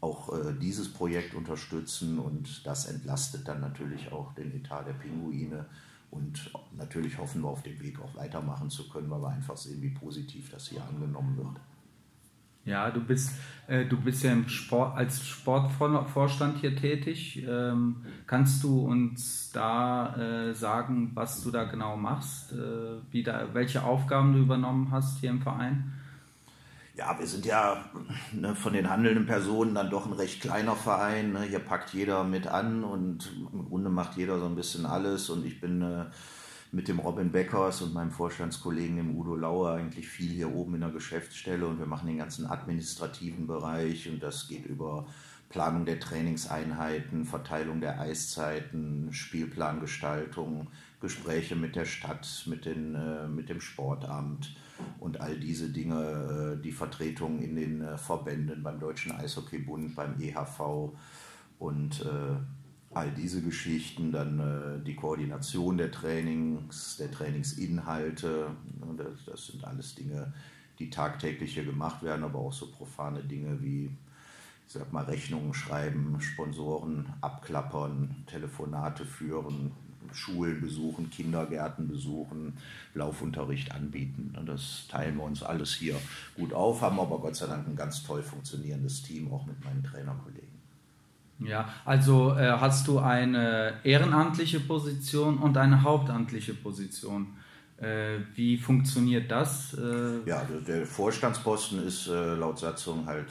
[0.02, 5.66] auch äh, dieses Projekt unterstützen und das entlastet dann natürlich auch den Etat der Pinguine
[6.10, 9.82] und natürlich hoffen wir auf dem Weg auch weitermachen zu können, weil wir einfach sehen,
[9.82, 11.60] wie positiv das hier angenommen wird.
[12.68, 13.32] Ja, du bist,
[13.68, 17.42] äh, du bist ja im Sport, als Sportvorstand hier tätig.
[17.48, 23.54] Ähm, kannst du uns da äh, sagen, was du da genau machst, äh, wie da,
[23.54, 25.94] welche Aufgaben du übernommen hast hier im Verein?
[26.98, 27.86] Ja, wir sind ja
[28.34, 31.32] ne, von den handelnden Personen dann doch ein recht kleiner Verein.
[31.32, 31.44] Ne?
[31.44, 35.30] Hier packt jeder mit an und im Grunde macht jeder so ein bisschen alles.
[35.30, 36.06] Und ich bin äh,
[36.72, 40.82] mit dem Robin Beckers und meinem Vorstandskollegen, dem Udo Lauer, eigentlich viel hier oben in
[40.82, 41.68] der Geschäftsstelle.
[41.68, 44.10] Und wir machen den ganzen administrativen Bereich.
[44.10, 45.06] Und das geht über
[45.50, 50.68] Planung der Trainingseinheiten, Verteilung der Eiszeiten, Spielplangestaltung,
[51.00, 54.56] Gespräche mit der Stadt, mit, den, äh, mit dem Sportamt
[55.00, 60.20] und all diese Dinge, äh, die Vertretung in den äh, Verbänden beim Deutschen Eishockeybund, beim
[60.20, 60.92] EHV
[61.60, 62.36] und äh,
[62.94, 69.94] all diese Geschichten, dann die Koordination der Trainings, der Trainingsinhalte, ne, das, das sind alles
[69.94, 70.34] Dinge,
[70.80, 73.92] die tagtäglich hier gemacht werden, aber auch so profane Dinge wie
[74.68, 79.72] ich sag mal, Rechnungen schreiben, Sponsoren abklappern, Telefonate führen,
[80.12, 82.58] Schulen besuchen, Kindergärten besuchen,
[82.94, 84.36] Laufunterricht anbieten.
[84.46, 85.96] Das teilen wir uns alles hier
[86.36, 89.84] gut auf, haben aber Gott sei Dank ein ganz toll funktionierendes Team, auch mit meinen
[89.84, 90.48] Trainerkollegen.
[91.40, 97.28] Ja, also äh, hast du eine ehrenamtliche Position und eine hauptamtliche Position.
[97.80, 99.76] Äh, wie funktioniert das?
[99.76, 103.30] Äh ja, der Vorstandsposten ist äh, laut Satzung halt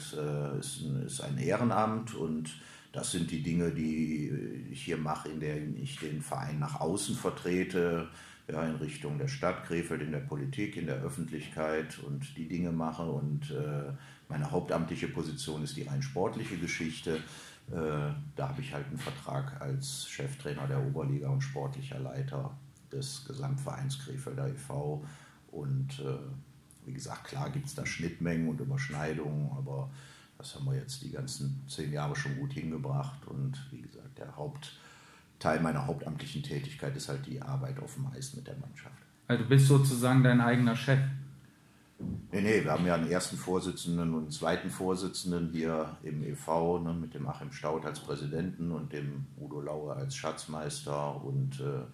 [0.59, 2.55] ist ein, ist, ein, Ehrenamt und
[2.93, 4.31] das sind die Dinge, die
[4.71, 8.07] ich hier mache, in denen ich den Verein nach außen vertrete,
[8.49, 12.71] ja, in Richtung der Stadt Krefeld, in der Politik, in der Öffentlichkeit und die Dinge
[12.71, 13.03] mache.
[13.03, 13.91] Und äh,
[14.29, 17.17] meine hauptamtliche Position ist die rein sportliche Geschichte.
[17.69, 22.57] Äh, da habe ich halt einen Vertrag als Cheftrainer der Oberliga und sportlicher Leiter
[22.91, 25.03] des Gesamtvereins Krefelder e.V.
[25.51, 26.17] Und äh,
[26.85, 29.89] wie gesagt, klar gibt es da Schnittmengen und Überschneidungen, aber
[30.37, 33.25] das haben wir jetzt die ganzen zehn Jahre schon gut hingebracht.
[33.27, 38.33] Und wie gesagt, der Hauptteil meiner hauptamtlichen Tätigkeit ist halt die Arbeit auf dem Eis
[38.35, 38.95] mit der Mannschaft.
[39.27, 40.99] Also du bist sozusagen dein eigener Chef.
[41.99, 46.79] Nee, nee, wir haben ja einen ersten Vorsitzenden und einen zweiten Vorsitzenden hier im EV
[46.83, 51.85] ne, mit dem Achim Staud als Präsidenten und dem Udo Lauer als Schatzmeister und äh,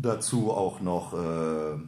[0.00, 1.78] dazu auch noch äh,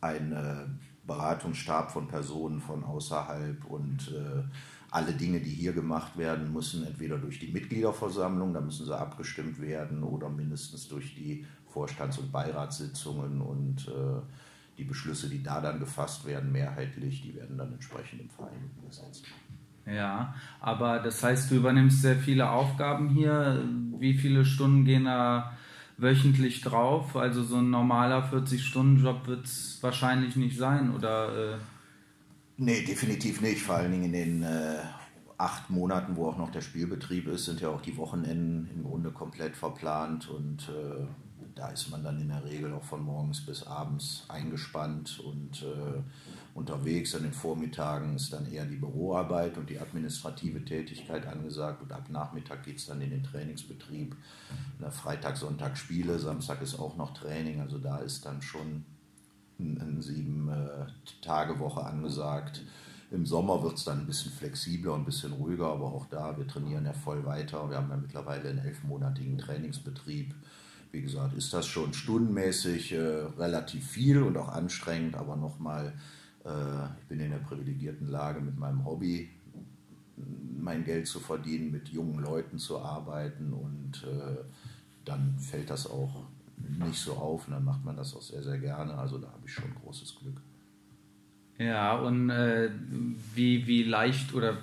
[0.00, 0.66] ein äh,
[1.06, 4.42] Beratungsstab von Personen von außerhalb und äh,
[4.90, 9.60] alle Dinge, die hier gemacht werden, müssen entweder durch die Mitgliederversammlung, da müssen sie abgestimmt
[9.60, 14.20] werden, oder mindestens durch die Vorstands- und Beiratssitzungen und äh,
[14.78, 19.26] die Beschlüsse, die da dann gefasst werden, mehrheitlich, die werden dann entsprechend im Verein umgesetzt.
[19.86, 23.64] Ja, aber das heißt, du übernimmst sehr viele Aufgaben hier.
[23.98, 25.52] Wie viele Stunden gehen da
[26.00, 27.16] wöchentlich drauf?
[27.16, 31.54] Also so ein normaler 40-Stunden-Job wird es wahrscheinlich nicht sein, oder?
[31.54, 31.58] Äh
[32.62, 33.62] Nee, definitiv nicht.
[33.62, 34.82] Vor allen Dingen in den äh,
[35.38, 39.10] acht Monaten, wo auch noch der Spielbetrieb ist, sind ja auch die Wochenenden im Grunde
[39.10, 41.06] komplett verplant und äh,
[41.54, 46.02] da ist man dann in der Regel auch von morgens bis abends eingespannt und äh,
[46.54, 47.14] unterwegs.
[47.14, 51.82] An den Vormittagen ist dann eher die Büroarbeit und die administrative Tätigkeit angesagt.
[51.82, 54.16] Und ab Nachmittag geht es dann in den Trainingsbetrieb.
[54.90, 57.60] Freitag, Sonntag Spiele, Samstag ist auch noch Training.
[57.60, 58.84] Also da ist dann schon
[59.58, 62.62] eine sieben äh, angesagt.
[63.10, 66.36] Im Sommer wird es dann ein bisschen flexibler und ein bisschen ruhiger, aber auch da,
[66.38, 67.68] wir trainieren ja voll weiter.
[67.68, 70.32] Wir haben ja mittlerweile einen elfmonatigen Trainingsbetrieb.
[70.92, 72.98] Wie gesagt, ist das schon stundenmäßig äh,
[73.38, 75.92] relativ viel und auch anstrengend, aber nochmal,
[76.42, 79.28] ich bin in der privilegierten Lage, mit meinem Hobby
[80.58, 84.36] mein Geld zu verdienen, mit jungen Leuten zu arbeiten und äh,
[85.04, 86.24] dann fällt das auch
[86.78, 88.94] nicht so auf und dann macht man das auch sehr, sehr gerne.
[88.94, 90.40] Also da habe ich schon großes Glück.
[91.58, 92.70] Ja, und äh,
[93.34, 94.58] wie, wie leicht oder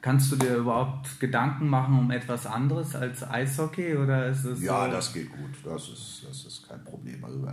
[0.00, 4.86] kannst du dir überhaupt Gedanken machen um etwas anderes als Eishockey oder ist es Ja,
[4.86, 4.90] so?
[4.92, 5.50] das geht gut.
[5.64, 7.24] Das ist, das ist kein Problem.
[7.24, 7.46] Also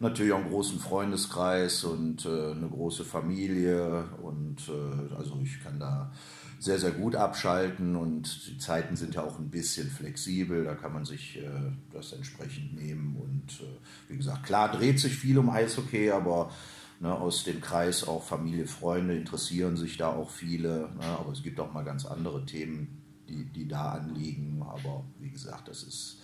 [0.00, 5.78] natürlich auch einen großen Freundeskreis und äh, eine große Familie und äh, also ich kann
[5.78, 6.10] da
[6.58, 10.92] sehr, sehr gut abschalten und die Zeiten sind ja auch ein bisschen flexibel, da kann
[10.92, 11.48] man sich äh,
[11.92, 16.50] das entsprechend nehmen und äh, wie gesagt, klar dreht sich viel um Eishockey, aber
[16.98, 21.42] ne, aus dem Kreis auch Familie, Freunde interessieren sich da auch viele, ne, aber es
[21.42, 26.20] gibt auch mal ganz andere Themen, die, die da anliegen, aber wie gesagt, das ist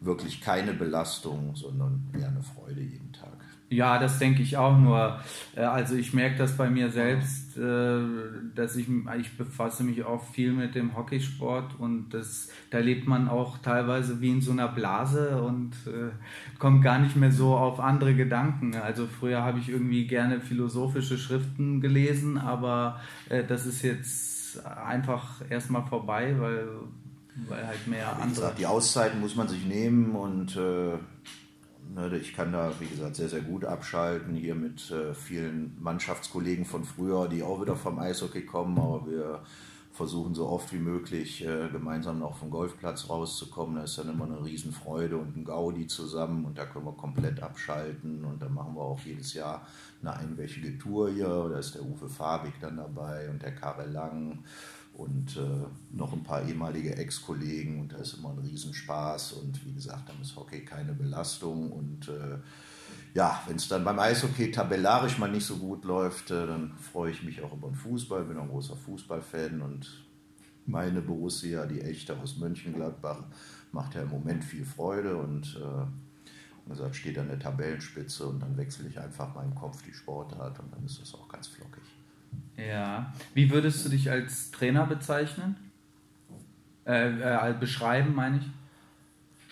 [0.00, 3.38] wirklich keine Belastung, sondern eher eine Freude jeden Tag.
[3.70, 5.20] Ja, das denke ich auch nur.
[5.54, 8.00] Äh, also ich merke das bei mir selbst, äh,
[8.54, 8.86] dass ich,
[9.18, 14.22] ich befasse mich auch viel mit dem Hockeysport und das, da lebt man auch teilweise
[14.22, 16.10] wie in so einer Blase und äh,
[16.58, 18.74] kommt gar nicht mehr so auf andere Gedanken.
[18.74, 23.00] Also früher habe ich irgendwie gerne philosophische Schriften gelesen, aber
[23.48, 26.68] das ist jetzt einfach erstmal vorbei, weil,
[27.48, 28.28] weil halt mehr andere...
[28.28, 30.56] Gesagt, die Auszeiten muss man sich nehmen und...
[30.56, 30.98] Äh
[31.94, 34.34] Ne, ich kann da, wie gesagt, sehr, sehr gut abschalten.
[34.34, 39.42] Hier mit äh, vielen Mannschaftskollegen von früher, die auch wieder vom Eishockey kommen, aber wir
[39.92, 43.76] versuchen so oft wie möglich äh, gemeinsam noch vom Golfplatz rauszukommen.
[43.76, 47.42] Da ist dann immer eine Riesenfreude und ein Gaudi zusammen und da können wir komplett
[47.42, 49.66] abschalten und dann machen wir auch jedes Jahr
[50.02, 51.48] eine einwöchige Tour hier.
[51.50, 54.44] Da ist der Uwe Fabik dann dabei und der Karel Lang
[54.98, 59.72] und äh, noch ein paar ehemalige Ex-Kollegen und da ist immer ein Riesenspaß und wie
[59.72, 62.38] gesagt, dann ist Hockey keine Belastung und äh,
[63.14, 67.12] ja, wenn es dann beim Eishockey tabellarisch mal nicht so gut läuft, äh, dann freue
[67.12, 70.04] ich mich auch über den Fußball, bin ein großer Fußballfan und
[70.66, 73.22] meine Borussia, die echte aus Mönchengladbach,
[73.70, 78.56] macht ja im Moment viel Freude und äh, gesagt, steht an der Tabellenspitze und dann
[78.56, 81.84] wechsle ich einfach mal im Kopf die Sportart und dann ist das auch ganz flockig.
[82.58, 83.12] Ja.
[83.34, 85.56] Wie würdest du dich als Trainer bezeichnen?
[86.84, 88.50] Äh, äh, beschreiben, meine ich?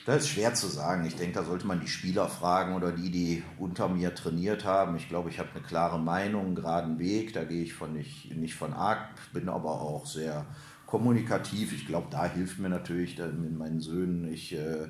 [0.06, 1.04] Das ist schwer zu sagen.
[1.04, 4.96] Ich denke, da sollte man die Spieler fragen oder die, die unter mir trainiert haben.
[4.96, 7.32] Ich glaube, ich habe eine klare Meinung, einen geraden Weg.
[7.32, 10.46] Da gehe ich von nicht, nicht von arg, bin aber auch sehr
[10.86, 11.72] kommunikativ.
[11.72, 14.32] Ich glaube, da hilft mir natürlich mit meinen Söhnen.
[14.32, 14.88] Ich, äh,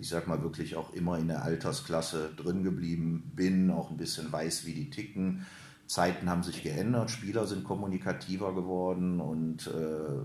[0.00, 4.30] ich sag mal, wirklich auch immer in der Altersklasse drin geblieben bin, auch ein bisschen
[4.30, 5.46] weiß, wie die ticken.
[5.88, 10.20] Zeiten haben sich geändert, Spieler sind kommunikativer geworden und äh,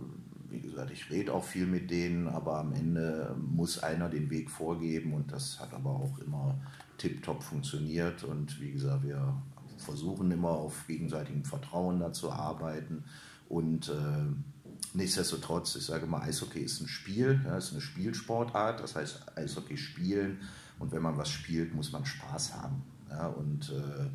[0.49, 4.51] wie gesagt, ich rede auch viel mit denen, aber am Ende muss einer den Weg
[4.51, 6.59] vorgeben und das hat aber auch immer
[6.97, 9.41] tiptop funktioniert und wie gesagt, wir
[9.77, 13.05] versuchen immer auf gegenseitigem Vertrauen da zu arbeiten
[13.47, 18.97] und äh, nichtsdestotrotz, ich sage mal, Eishockey ist ein Spiel, ja, ist eine Spielsportart, das
[18.97, 20.41] heißt Eishockey spielen
[20.77, 24.09] und wenn man was spielt, muss man Spaß haben ja, und äh,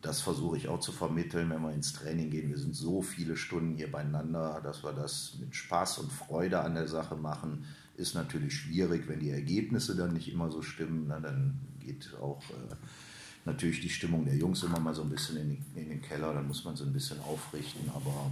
[0.00, 2.50] das versuche ich auch zu vermitteln, wenn wir ins Training gehen.
[2.50, 6.74] Wir sind so viele Stunden hier beieinander, dass wir das mit Spaß und Freude an
[6.74, 7.64] der Sache machen.
[7.96, 11.06] Ist natürlich schwierig, wenn die Ergebnisse dann nicht immer so stimmen.
[11.08, 12.74] Na, dann geht auch äh,
[13.44, 16.32] natürlich die Stimmung der Jungs immer mal so ein bisschen in, in, den Keller.
[16.32, 17.90] Dann muss man so ein bisschen aufrichten.
[17.92, 18.30] Aber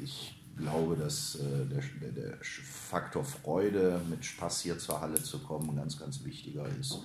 [0.00, 5.74] ich glaube, dass äh, der, der Faktor Freude, mit Spaß hier zur Halle zu kommen,
[5.74, 7.00] ganz, ganz wichtiger ist.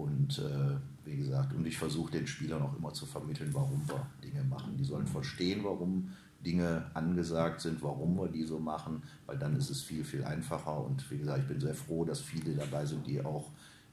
[0.00, 4.06] Und äh, wie gesagt, und ich versuche den Spielern auch immer zu vermitteln, warum wir
[4.22, 4.76] Dinge machen.
[4.78, 6.12] Die sollen verstehen, warum
[6.44, 10.82] Dinge angesagt sind, warum wir die so machen, weil dann ist es viel, viel einfacher.
[10.82, 13.50] Und wie gesagt, ich bin sehr froh, dass viele dabei sind, die auch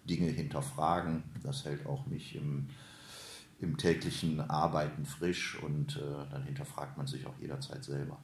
[0.10, 1.24] Dinge hinterfragen.
[1.44, 2.70] Das hält auch mich im,
[3.60, 8.18] im täglichen Arbeiten frisch und äh, dann hinterfragt man sich auch jederzeit selber.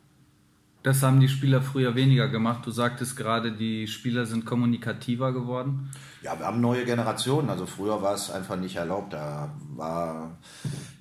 [0.84, 2.65] Das haben die Spieler früher weniger gemacht.
[2.65, 5.89] Du sagtest gerade, die Spieler sind kommunikativer geworden.
[6.22, 7.50] Ja, wir haben neue Generationen.
[7.50, 9.13] Also früher war es einfach nicht erlaubt.
[9.13, 10.38] Da war,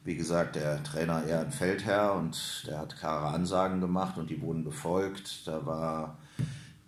[0.05, 4.40] wie gesagt, der Trainer eher ein Feldherr und der hat klare Ansagen gemacht und die
[4.40, 5.49] wurden befolgt.
[5.49, 6.18] Da war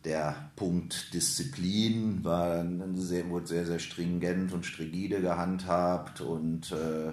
[0.04, 7.12] der Punkt Disziplin war sehr, wurde sehr, sehr stringent und strigide gehandhabt und äh,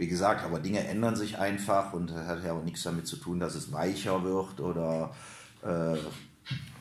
[0.00, 3.16] wie gesagt, aber Dinge ändern sich einfach und das hat ja auch nichts damit zu
[3.16, 5.14] tun, dass es weicher wird oder,
[5.62, 5.98] äh,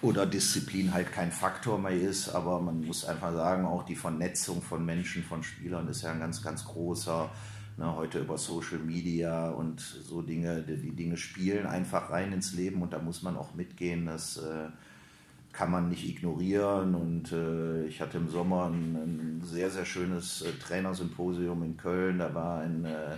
[0.01, 4.61] oder Disziplin halt kein Faktor mehr ist, aber man muss einfach sagen, auch die Vernetzung
[4.61, 7.29] von Menschen, von Spielern ist ja ein ganz, ganz großer
[7.79, 12.53] Ne, heute über Social Media und so Dinge, die, die, Dinge spielen einfach rein ins
[12.53, 14.05] Leben und da muss man auch mitgehen.
[14.05, 14.67] Das äh,
[15.59, 16.95] kann man nicht ignorieren.
[16.95, 22.19] Und äh, ich hatte im Sommer ein, ein sehr, sehr schönes äh, Trainersymposium in Köln.
[22.19, 23.17] Da war ein äh,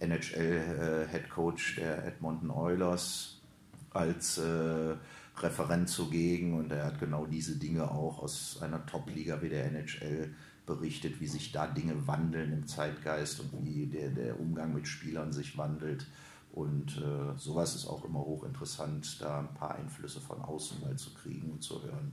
[0.00, 3.42] NHL-Head äh, Coach der Edmonton Oilers
[3.90, 4.94] als äh,
[5.36, 10.34] Referent zugegen und er hat genau diese Dinge auch aus einer Top-Liga wie der NHL
[10.64, 15.34] berichtet, wie sich da Dinge wandeln im Zeitgeist und wie der, der Umgang mit Spielern
[15.34, 16.06] sich wandelt.
[16.52, 21.14] Und äh, sowas ist auch immer hochinteressant, da ein paar Einflüsse von außen mal zu
[21.14, 22.12] kriegen und zu hören,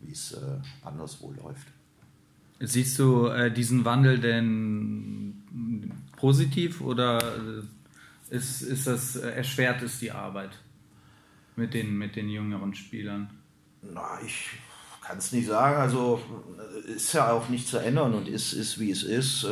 [0.00, 1.66] wie es äh, anderswo läuft.
[2.60, 9.98] Siehst du äh, diesen Wandel denn positiv oder äh, ist, ist das äh, erschwert es
[9.98, 10.58] die Arbeit
[11.54, 13.28] mit den, mit den jüngeren Spielern?
[13.82, 14.48] Na, ich
[15.02, 15.76] kann es nicht sagen.
[15.76, 16.22] Also
[16.86, 19.46] ist ja auch nicht zu ändern und ist, ist wie es ist.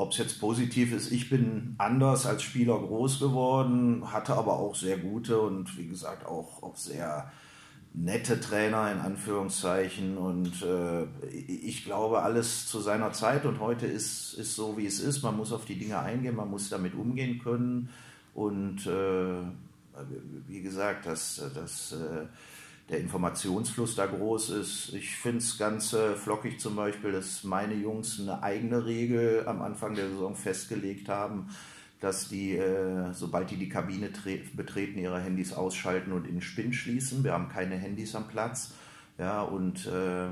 [0.00, 4.76] Ob es jetzt positiv ist, ich bin anders als Spieler groß geworden, hatte aber auch
[4.76, 7.32] sehr gute und wie gesagt auch, auch sehr
[7.94, 10.16] nette Trainer in Anführungszeichen.
[10.16, 15.00] Und äh, ich glaube, alles zu seiner Zeit und heute ist, ist so, wie es
[15.00, 15.24] ist.
[15.24, 17.88] Man muss auf die Dinge eingehen, man muss damit umgehen können.
[18.34, 19.42] Und äh,
[20.46, 22.26] wie gesagt, das, das äh,
[22.90, 24.94] der Informationsfluss da groß ist.
[24.94, 29.60] Ich finde es ganz äh, flockig zum Beispiel, dass meine Jungs eine eigene Regel am
[29.60, 31.48] Anfang der Saison festgelegt haben,
[32.00, 34.10] dass die, äh, sobald die die Kabine
[34.54, 37.24] betreten, ihre Handys ausschalten und in den Spinn schließen.
[37.24, 38.72] Wir haben keine Handys am Platz.
[39.18, 40.28] Ja, und äh,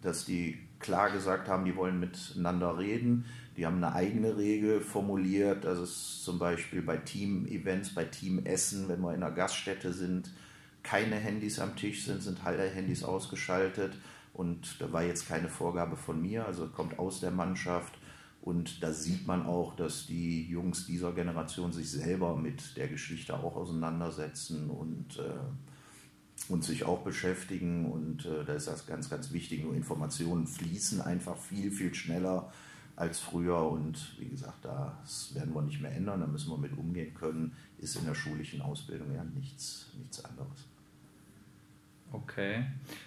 [0.00, 3.26] dass die klar gesagt haben, die wollen miteinander reden.
[3.56, 9.00] Die haben eine eigene Regel formuliert, dass es zum Beispiel bei Team-Events, bei Teamessen, wenn
[9.00, 10.30] wir in einer Gaststätte sind,
[10.82, 13.94] keine Handys am Tisch sind, sind alle Handys ausgeschaltet.
[14.34, 17.98] Und da war jetzt keine Vorgabe von mir, also kommt aus der Mannschaft.
[18.40, 23.34] Und da sieht man auch, dass die Jungs dieser Generation sich selber mit der Geschichte
[23.34, 27.92] auch auseinandersetzen und, äh, und sich auch beschäftigen.
[27.92, 29.62] Und äh, da ist das ganz, ganz wichtig.
[29.62, 32.50] Nur Informationen fließen einfach viel, viel schneller
[32.96, 33.70] als früher.
[33.70, 36.20] Und wie gesagt, das werden wir nicht mehr ändern.
[36.20, 37.52] Da müssen wir mit umgehen können.
[37.78, 40.71] Ist in der schulischen Ausbildung ja nichts, nichts anderes.
[42.12, 42.64] Okay.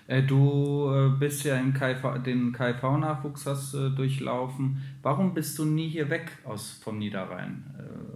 [0.08, 4.82] Äh, du äh, bist ja im KV, den KV-Nachwuchs hast äh, durchlaufen.
[5.04, 7.63] Warum bist du nie hier weg aus vom Niederrhein?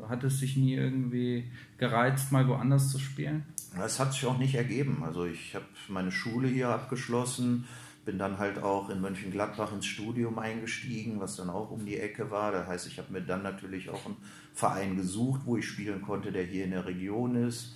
[0.10, 3.44] Hat es dich nie irgendwie gereizt, mal woanders zu spielen?
[3.86, 5.04] Es hat sich auch nicht ergeben.
[5.06, 7.66] Also ich habe meine Schule hier abgeschlossen,
[8.06, 12.32] bin dann halt auch in Mönchengladbach ins Studium eingestiegen, was dann auch um die Ecke
[12.32, 12.52] war.
[12.52, 14.18] Das heißt, ich habe mir dann natürlich auch einen
[14.56, 17.76] Verein gesucht, wo ich spielen konnte, der hier in der Region ist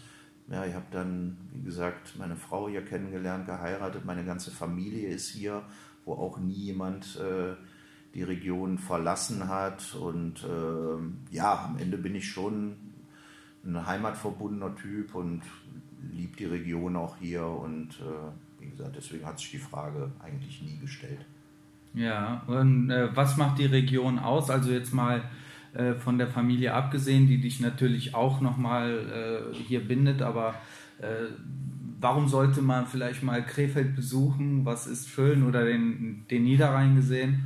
[0.54, 5.30] ja, ich habe dann, wie gesagt, meine Frau hier kennengelernt, geheiratet, meine ganze Familie ist
[5.30, 5.64] hier,
[6.06, 7.56] wo auch nie jemand äh,
[8.14, 9.96] die Region verlassen hat.
[9.96, 12.76] Und äh, ja, am Ende bin ich schon
[13.66, 15.42] ein heimatverbundener Typ und
[16.12, 17.46] liebe die Region auch hier.
[17.46, 21.26] Und äh, wie gesagt, deswegen hat sich die Frage eigentlich nie gestellt.
[21.96, 24.52] Ja, und äh, was macht die Region aus?
[24.52, 25.24] Also jetzt mal
[25.74, 30.56] äh, von der Familie abgesehen, die dich natürlich auch nochmal äh, hier bindet, aber
[31.00, 31.32] äh,
[32.00, 34.66] warum sollte man vielleicht mal Krefeld besuchen?
[34.66, 37.44] Was ist schön oder den, den Niederrhein gesehen?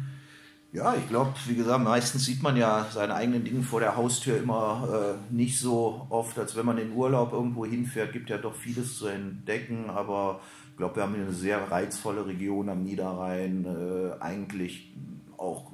[0.73, 4.37] Ja, ich glaube, wie gesagt, meistens sieht man ja seine eigenen Dinge vor der Haustür
[4.37, 8.11] immer äh, nicht so oft, als wenn man in Urlaub irgendwo hinfährt.
[8.11, 12.25] Gibt ja doch vieles zu entdecken, aber ich glaube, wir haben hier eine sehr reizvolle
[12.25, 13.65] Region am Niederrhein.
[13.65, 14.93] Äh, eigentlich
[15.37, 15.71] auch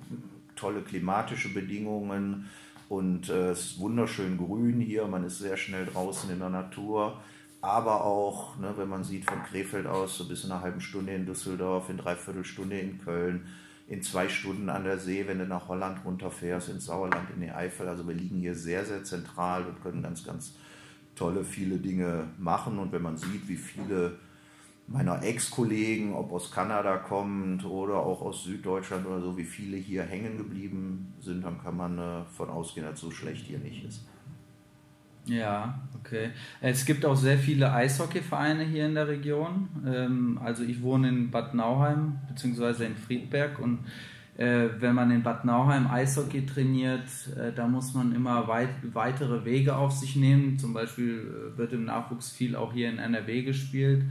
[0.64, 2.50] tolle klimatische Bedingungen
[2.88, 5.06] und äh, es ist wunderschön grün hier.
[5.08, 7.20] Man ist sehr schnell draußen in der Natur.
[7.60, 11.14] Aber auch, ne, wenn man sieht von Krefeld aus, so bis in einer halben Stunde
[11.14, 13.46] in Düsseldorf, in dreiviertel Stunde in Köln,
[13.88, 17.52] in zwei Stunden an der See, wenn du nach Holland runterfährst, ins Sauerland, in die
[17.52, 17.88] Eifel.
[17.88, 20.56] Also wir liegen hier sehr, sehr zentral und können ganz, ganz
[21.16, 22.80] tolle, viele Dinge machen.
[22.80, 24.18] Und wenn man sieht, wie viele
[24.88, 30.04] meiner Ex-Kollegen, ob aus Kanada kommt oder auch aus Süddeutschland oder so, wie viele hier
[30.04, 34.06] hängen geblieben sind, dann kann man äh, von ausgehen, dass so schlecht hier nicht ist.
[35.26, 36.32] Ja, okay.
[36.60, 39.70] Es gibt auch sehr viele Eishockeyvereine hier in der Region.
[39.86, 42.86] Ähm, also ich wohne in Bad Nauheim bzw.
[42.86, 43.80] in Friedberg und
[44.36, 47.08] äh, wenn man in Bad Nauheim Eishockey trainiert,
[47.38, 50.58] äh, da muss man immer weit, weitere Wege auf sich nehmen.
[50.58, 54.04] Zum Beispiel äh, wird im Nachwuchs viel auch hier in NRW gespielt.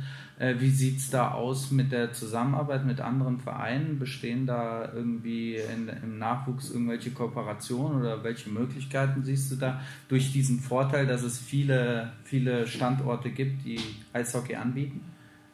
[0.42, 4.00] Äh, wie sieht es da aus mit der Zusammenarbeit mit anderen Vereinen?
[4.00, 10.32] Bestehen da irgendwie in, im Nachwuchs irgendwelche Kooperationen oder welche Möglichkeiten siehst du da durch
[10.32, 13.78] diesen Vorteil, dass es viele, viele Standorte gibt, die
[14.12, 15.04] Eishockey anbieten?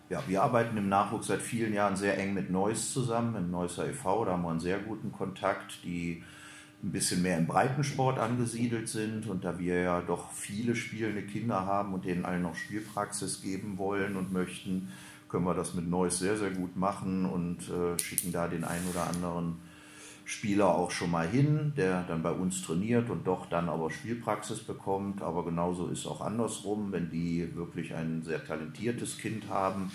[0.08, 3.86] Ja, wir arbeiten im Nachwuchs seit vielen Jahren sehr eng mit Neuss zusammen, im Neusser
[3.86, 6.22] e.V., da haben wir einen sehr guten Kontakt, die
[6.82, 11.66] ein bisschen mehr im Breitensport angesiedelt sind und da wir ja doch viele spielende Kinder
[11.66, 14.88] haben und denen allen noch Spielpraxis geben wollen und möchten,
[15.28, 18.88] können wir das mit Neuss sehr, sehr gut machen und äh, schicken da den einen
[18.88, 19.56] oder anderen
[20.24, 24.60] Spieler auch schon mal hin, der dann bei uns trainiert und doch dann aber Spielpraxis
[24.60, 25.22] bekommt.
[25.22, 29.90] Aber genauso ist auch andersrum, wenn die wirklich ein sehr talentiertes Kind haben,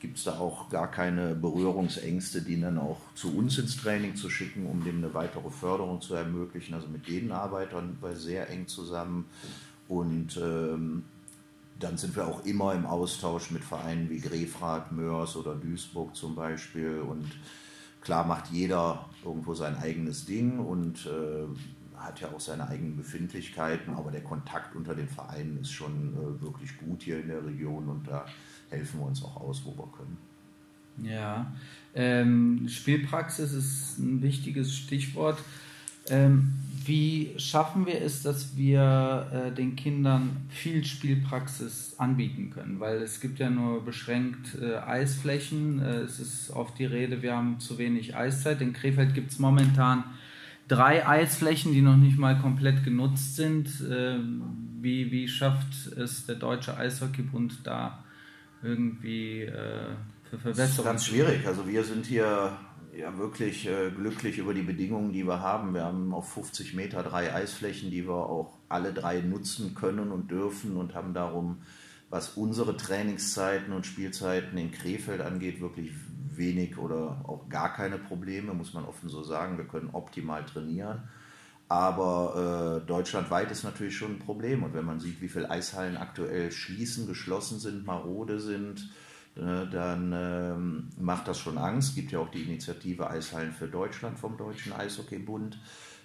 [0.00, 4.30] gibt es da auch gar keine Berührungsängste, die dann auch zu uns ins Training zu
[4.30, 6.74] schicken, um dem eine weitere Förderung zu ermöglichen.
[6.74, 9.26] Also mit denen arbeiten wir sehr eng zusammen.
[9.88, 11.04] Und ähm,
[11.78, 16.34] dann sind wir auch immer im Austausch mit Vereinen wie Grefrath, Mörs oder Duisburg zum
[16.34, 17.00] Beispiel.
[17.00, 17.26] Und
[18.00, 21.46] Klar macht jeder irgendwo sein eigenes Ding und äh,
[21.96, 26.42] hat ja auch seine eigenen Befindlichkeiten, aber der Kontakt unter den Vereinen ist schon äh,
[26.42, 27.88] wirklich gut hier in der Region.
[27.88, 28.24] Und da
[28.70, 30.18] helfen wir uns auch aus, wo wir können.
[31.02, 31.52] Ja,
[31.94, 35.38] ähm, Spielpraxis ist ein wichtiges Stichwort.
[36.10, 36.54] Ähm,
[36.84, 42.80] wie schaffen wir es, dass wir äh, den Kindern viel Spielpraxis anbieten können?
[42.80, 45.82] Weil es gibt ja nur beschränkt äh, Eisflächen.
[45.82, 48.62] Äh, es ist oft die Rede, wir haben zu wenig Eiszeit.
[48.62, 50.04] In Krefeld gibt es momentan
[50.66, 53.68] drei Eisflächen, die noch nicht mal komplett genutzt sind.
[53.90, 54.42] Ähm,
[54.80, 58.04] wie, wie schafft es der Deutsche Eishockeybund da
[58.62, 59.94] irgendwie äh,
[60.30, 60.56] für Verbesserungen?
[60.56, 61.46] Das ist ganz schwierig.
[61.46, 62.58] Also wir sind hier
[62.96, 65.74] ja wirklich äh, glücklich über die Bedingungen, die wir haben.
[65.74, 70.30] Wir haben auf 50 Meter drei Eisflächen, die wir auch alle drei nutzen können und
[70.30, 71.58] dürfen und haben darum,
[72.10, 75.92] was unsere Trainingszeiten und Spielzeiten in Krefeld angeht, wirklich
[76.34, 79.58] wenig oder auch gar keine Probleme, muss man offen so sagen.
[79.58, 81.02] Wir können optimal trainieren.
[81.68, 84.62] Aber äh, deutschlandweit ist natürlich schon ein Problem.
[84.62, 88.90] Und wenn man sieht, wie viele Eishallen aktuell schließen, geschlossen sind, marode sind,
[89.36, 91.90] äh, dann ähm, macht das schon Angst.
[91.90, 95.58] Es gibt ja auch die Initiative Eishallen für Deutschland vom Deutschen Eishockeybund.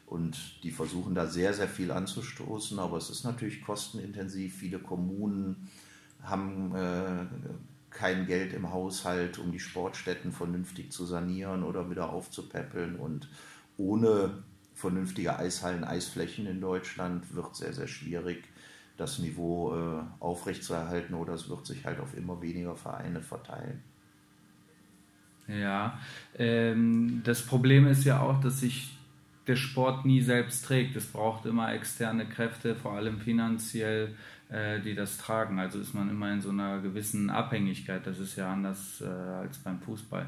[0.05, 2.77] Und die versuchen da sehr, sehr viel anzustoßen.
[2.77, 4.57] Aber es ist natürlich kostenintensiv.
[4.57, 5.69] Viele Kommunen
[6.23, 7.25] haben äh,
[7.89, 12.97] kein Geld im Haushalt, um die Sportstätten vernünftig zu sanieren oder wieder aufzupäppeln.
[12.97, 13.29] Und
[13.77, 14.43] ohne
[14.75, 18.43] vernünftige Eishallen, Eisflächen in Deutschland wird sehr, sehr schwierig,
[18.97, 23.81] das Niveau äh, aufrechtzuerhalten oder es wird sich halt auf immer weniger Vereine verteilen.
[25.47, 25.99] Ja,
[26.37, 28.97] ähm, das Problem ist ja auch, dass sich
[29.47, 30.95] der Sport nie selbst trägt.
[30.95, 34.15] Es braucht immer externe Kräfte, vor allem finanziell,
[34.49, 35.59] äh, die das tragen.
[35.59, 38.07] Also ist man immer in so einer gewissen Abhängigkeit.
[38.07, 40.27] Das ist ja anders äh, als beim Fußball.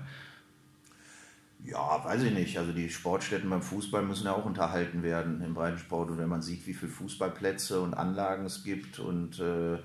[1.65, 2.57] Ja, weiß ich nicht.
[2.59, 6.11] Also die Sportstätten beim Fußball müssen ja auch unterhalten werden im Breitensport.
[6.11, 9.79] Und wenn man sieht, wie viele Fußballplätze und Anlagen es gibt und äh,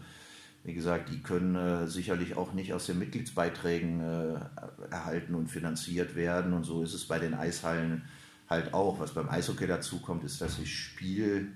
[0.65, 4.35] wie gesagt, die können äh, sicherlich auch nicht aus den Mitgliedsbeiträgen äh,
[4.91, 6.53] erhalten und finanziert werden.
[6.53, 8.03] Und so ist es bei den Eishallen
[8.49, 9.01] halt auch.
[9.01, 11.53] Was beim Eishockey dazu kommt, ist, dass das Spiel,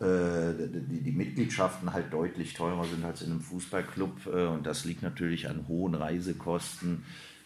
[0.00, 0.52] äh,
[0.88, 4.26] die, die, Mitgliedschaften halt deutlich teurer sind als in einem Fußballclub.
[4.28, 7.04] Äh, und das liegt natürlich an hohen Reisekosten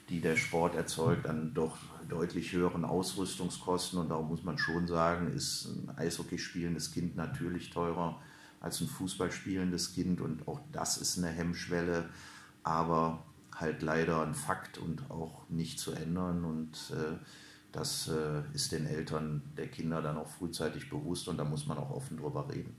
[0.09, 1.79] die der Sport erzeugt, an doch
[2.09, 3.99] deutlich höheren Ausrüstungskosten.
[3.99, 8.21] Und darum muss man schon sagen, ist ein Eishockey spielendes Kind natürlich teurer
[8.61, 10.21] als ein Fußball spielendes Kind.
[10.21, 12.09] Und auch das ist eine Hemmschwelle,
[12.63, 16.45] aber halt leider ein Fakt und auch nicht zu ändern.
[16.45, 17.17] Und äh,
[17.73, 21.79] das äh, ist den Eltern der Kinder dann auch frühzeitig bewusst und da muss man
[21.79, 22.75] auch offen drüber reden.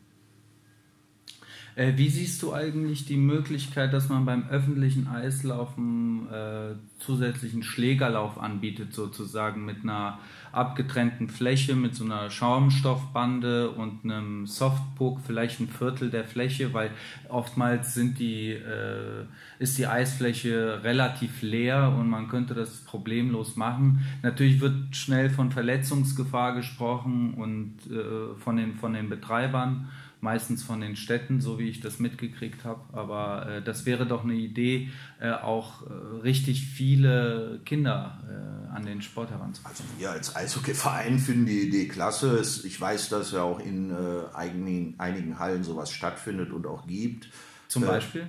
[1.78, 8.40] Äh, wie siehst du eigentlich die Möglichkeit, dass man beim öffentlichen Eislaufen äh, zusätzlichen Schlägerlauf
[8.40, 10.18] anbietet, sozusagen mit einer
[10.52, 16.90] abgetrennten Fläche, mit so einer Schaumstoffbande und einem Softpuck, vielleicht ein Viertel der Fläche, weil
[17.30, 19.26] oftmals sind die, äh,
[19.60, 24.04] ist die Eisfläche relativ leer und man könnte das problemlos machen.
[24.24, 29.90] Natürlich wird schnell von Verletzungsgefahr gesprochen und äh, von, den, von den Betreibern
[30.22, 32.82] meistens von den Städten, so wie ich das mitgekriegt habe.
[32.94, 34.90] Aber äh, das wäre doch eine Idee,
[35.20, 35.94] äh, auch äh,
[36.24, 39.72] richtig viele Kinder äh, an den Sport heranzuführen.
[39.72, 42.42] Also wir als Eishockeyverein finden die Idee klasse.
[42.66, 43.96] Ich weiß, dass ja auch in äh,
[44.34, 47.30] einigen, einigen Hallen sowas stattfindet und auch gibt.
[47.68, 48.28] Zum Beispiel?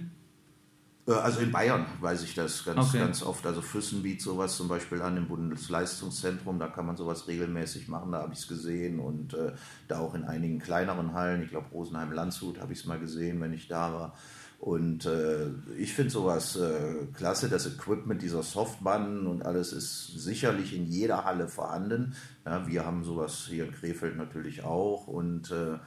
[1.09, 2.99] Äh, also in Bayern weiß ich das ganz, okay.
[2.99, 3.47] ganz oft.
[3.47, 6.59] Also Füssen bietet sowas zum Beispiel an im Bundesleistungszentrum.
[6.59, 8.13] Da kann man sowas regelmäßig machen.
[8.13, 9.01] Da habe ich es gesehen.
[9.01, 9.53] Und äh,
[9.89, 11.43] da auch in einigen kleineren Hallen.
[11.43, 14.15] Ich glaube, Rosenheim-Landshut habe ich es mal gesehen, wenn ich da war.
[14.61, 17.49] Und äh, ich finde sowas äh, klasse.
[17.49, 22.17] Das Equipment dieser Softbannen und alles ist sicherlich in jeder Halle vorhanden.
[22.45, 25.07] Ja, wir haben sowas hier in Krefeld natürlich auch.
[25.07, 25.79] Und äh,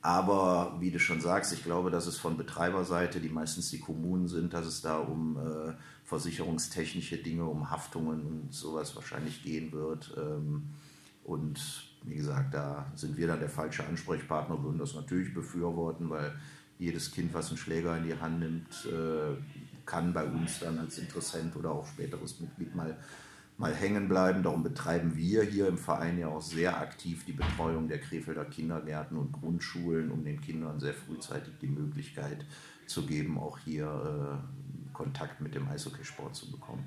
[0.00, 4.28] aber wie du schon sagst, ich glaube, dass es von Betreiberseite, die meistens die Kommunen
[4.28, 5.72] sind, dass es da um äh,
[6.04, 10.14] versicherungstechnische Dinge, um Haftungen und sowas wahrscheinlich gehen wird.
[10.16, 10.70] Ähm,
[11.24, 11.60] und
[12.04, 16.32] wie gesagt, da sind wir dann der falsche Ansprechpartner, würden das natürlich befürworten, weil
[16.78, 19.36] jedes Kind, was einen Schläger in die Hand nimmt, äh,
[19.84, 22.96] kann bei uns dann als Interessent oder auch späteres Mitglied mal,
[23.58, 24.42] mal hängen bleiben.
[24.42, 29.18] Darum betreiben wir hier im Verein ja auch sehr aktiv die Betreuung der Krefelder Kindergärten
[29.18, 32.46] und Grundschulen, um den Kindern sehr frühzeitig die Möglichkeit
[32.86, 36.84] zu geben, auch hier äh, Kontakt mit dem Eishockeysport zu bekommen.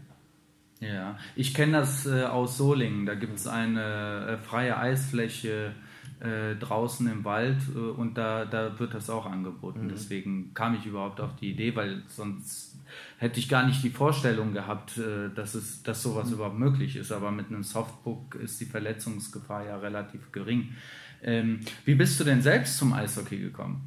[0.80, 3.06] Ja, ich kenne das äh, aus Solingen.
[3.06, 5.76] Da gibt es eine äh, freie Eisfläche
[6.20, 9.84] äh, draußen im Wald äh, und da, da wird das auch angeboten.
[9.84, 9.90] Mhm.
[9.90, 12.71] Deswegen kam ich überhaupt auf die Idee, weil sonst
[13.18, 16.34] hätte ich gar nicht die Vorstellung gehabt, äh, dass, es, dass sowas mhm.
[16.34, 17.12] überhaupt möglich ist.
[17.12, 20.76] Aber mit einem Softbook ist die Verletzungsgefahr ja relativ gering.
[21.24, 23.82] Ähm, wie bist du denn selbst zum Eishockey gekommen?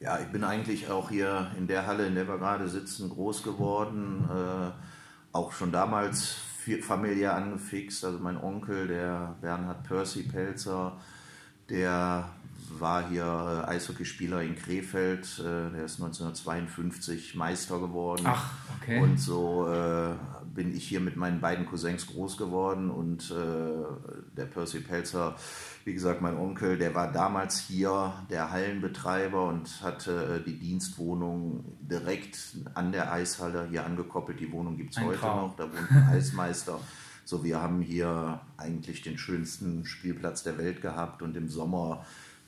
[0.00, 3.42] Ja, ich bin eigentlich auch hier in der Halle, in der wir gerade sitzen, groß
[3.42, 4.28] geworden.
[4.28, 4.72] Äh,
[5.32, 6.36] auch schon damals
[6.82, 8.04] familiär angefixt.
[8.04, 10.98] Also mein Onkel, der Bernhard Percy Pelzer,
[11.68, 12.30] der
[12.70, 15.38] war hier äh, Eishockeyspieler in Krefeld.
[15.38, 18.24] Äh, der ist 1952 Meister geworden.
[18.26, 19.00] Ach, okay.
[19.00, 20.14] Und so äh,
[20.54, 22.90] bin ich hier mit meinen beiden Cousins groß geworden.
[22.90, 25.36] Und äh, der Percy Pelzer
[25.84, 32.56] wie gesagt, mein Onkel, der war damals hier der Hallenbetreiber und hatte die Dienstwohnung direkt
[32.72, 34.40] an der Eishalle hier angekoppelt.
[34.40, 35.48] Die Wohnung gibt es heute Traum.
[35.48, 36.80] noch, da wohnt ein Eismeister.
[37.26, 42.04] So, wir haben hier eigentlich den schönsten Spielplatz der Welt gehabt und im Sommer,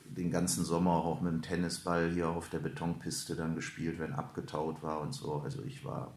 [0.09, 4.81] den ganzen Sommer auch mit dem Tennisball hier auf der Betonpiste dann gespielt, wenn abgetaut
[4.81, 5.41] war und so.
[5.43, 6.13] Also ich war,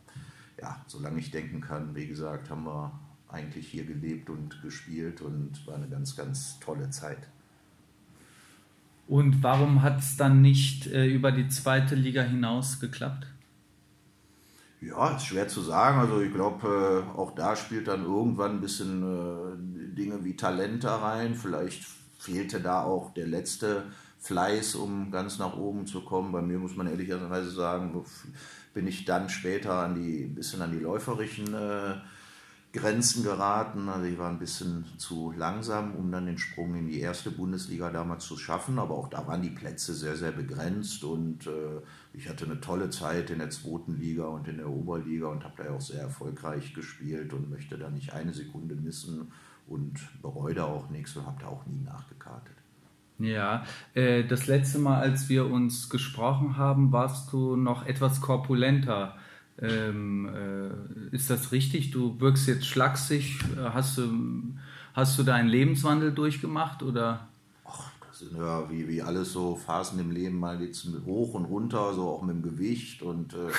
[0.61, 2.93] ja, solange ich denken kann, wie gesagt, haben wir
[3.29, 7.29] eigentlich hier gelebt und gespielt und war eine ganz, ganz tolle Zeit.
[9.07, 13.27] Und warum hat es dann nicht äh, über die zweite Liga hinaus geklappt?
[14.81, 15.99] Ja, ist schwer zu sagen.
[15.99, 20.85] Also ich glaube, äh, auch da spielt dann irgendwann ein bisschen äh, Dinge wie Talent
[20.85, 21.35] da rein.
[21.35, 21.85] Vielleicht
[22.21, 23.85] fehlte da auch der letzte
[24.19, 26.33] Fleiß, um ganz nach oben zu kommen.
[26.33, 28.05] Bei mir muss man ehrlicherweise sagen,
[28.75, 31.95] bin ich dann später an die, ein bisschen an die läuferischen äh,
[32.73, 33.89] Grenzen geraten.
[33.89, 37.91] Also ich war ein bisschen zu langsam, um dann den Sprung in die erste Bundesliga
[37.91, 38.79] damals zu schaffen.
[38.79, 41.81] Aber auch da waren die Plätze sehr, sehr begrenzt und äh,
[42.13, 45.55] ich hatte eine tolle Zeit in der zweiten Liga und in der Oberliga und habe
[45.57, 49.33] da ja auch sehr erfolgreich gespielt und möchte da nicht eine Sekunde missen
[49.71, 52.57] und bereue da auch nichts und habe da auch nie nachgekartet.
[53.19, 53.65] Ja,
[53.95, 59.17] äh, das letzte Mal, als wir uns gesprochen haben, warst du noch etwas korpulenter.
[59.61, 61.91] Ähm, äh, ist das richtig?
[61.91, 63.39] Du wirkst jetzt schlaksig.
[63.59, 64.03] Hast du,
[64.95, 67.29] hast du deinen Lebenswandel durchgemacht oder?
[68.37, 72.23] Ja wie, wie alles so Phasen im Leben, mal geht's hoch und runter, so auch
[72.23, 73.03] mit dem Gewicht.
[73.03, 73.51] Und äh,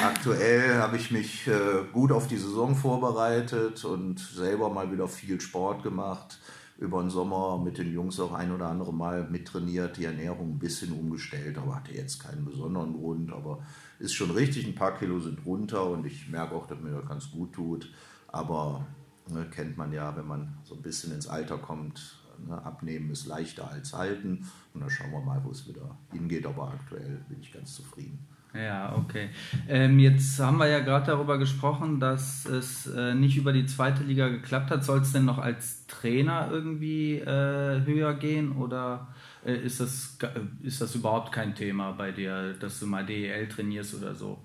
[0.04, 5.40] aktuell habe ich mich äh, gut auf die Saison vorbereitet und selber mal wieder viel
[5.40, 6.38] Sport gemacht
[6.78, 10.58] über den Sommer mit den Jungs auch ein oder andere Mal mittrainiert, die Ernährung ein
[10.58, 13.32] bisschen umgestellt, aber hatte jetzt keinen besonderen Grund.
[13.32, 13.60] Aber
[14.00, 17.08] ist schon richtig, ein paar Kilo sind runter und ich merke auch, dass mir das
[17.08, 17.92] ganz gut tut.
[18.26, 18.84] Aber
[19.28, 23.70] ne, kennt man ja, wenn man so ein bisschen ins Alter kommt, abnehmen ist leichter
[23.70, 24.46] als halten.
[24.74, 26.46] Und dann schauen wir mal, wo es wieder hingeht.
[26.46, 28.18] Aber aktuell bin ich ganz zufrieden.
[28.54, 29.30] Ja, okay.
[29.66, 34.02] Ähm, jetzt haben wir ja gerade darüber gesprochen, dass es äh, nicht über die zweite
[34.02, 34.84] Liga geklappt hat.
[34.84, 39.08] Soll es denn noch als Trainer irgendwie äh, höher gehen oder
[39.44, 40.18] äh, ist, das,
[40.62, 44.38] ist das überhaupt kein Thema bei dir, dass du mal DEL trainierst oder so?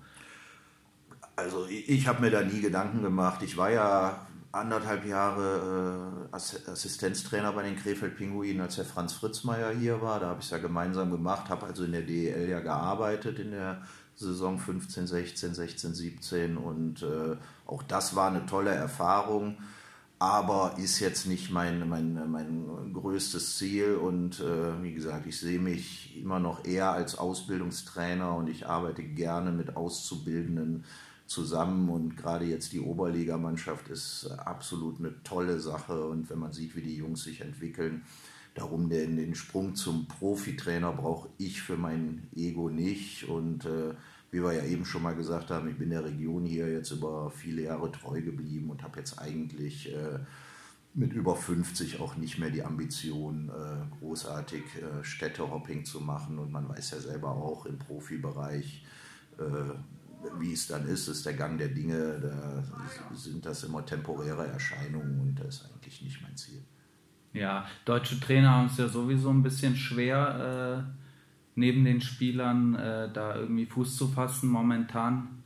[1.36, 3.42] Also ich, ich habe mir da nie Gedanken gemacht.
[3.42, 9.72] Ich war ja anderthalb Jahre äh, Assistenztrainer bei den Krefeld Pinguinen, als der Franz Fritzmeier
[9.72, 10.20] hier war.
[10.20, 13.50] Da habe ich es ja gemeinsam gemacht, habe also in der DEL ja gearbeitet in
[13.50, 13.82] der
[14.18, 17.36] Saison 15, 16, 16, 17 und äh,
[17.66, 19.58] auch das war eine tolle Erfahrung,
[20.18, 25.60] aber ist jetzt nicht mein, mein, mein größtes Ziel und äh, wie gesagt, ich sehe
[25.60, 30.84] mich immer noch eher als Ausbildungstrainer und ich arbeite gerne mit Auszubildenden
[31.28, 36.74] zusammen und gerade jetzt die Oberligamannschaft ist absolut eine tolle Sache und wenn man sieht,
[36.74, 38.02] wie die Jungs sich entwickeln,
[38.54, 43.94] darum den, den Sprung zum Profitrainer brauche ich für mein Ego nicht und äh,
[44.30, 47.30] wie wir ja eben schon mal gesagt haben, ich bin der Region hier jetzt über
[47.30, 50.18] viele Jahre treu geblieben und habe jetzt eigentlich äh,
[50.94, 56.38] mit über 50 auch nicht mehr die Ambition, äh, großartig äh, Städtehopping zu machen.
[56.38, 58.84] Und man weiß ja selber auch im Profibereich,
[59.38, 59.42] äh,
[60.38, 62.62] wie es dann ist, ist der Gang der Dinge, da
[63.14, 66.62] sind das immer temporäre Erscheinungen und das ist eigentlich nicht mein Ziel.
[67.32, 71.00] Ja, deutsche Trainer haben es ja sowieso ein bisschen schwer, äh,
[71.54, 74.48] neben den Spielern äh, da irgendwie Fuß zu fassen.
[74.48, 75.42] Momentan,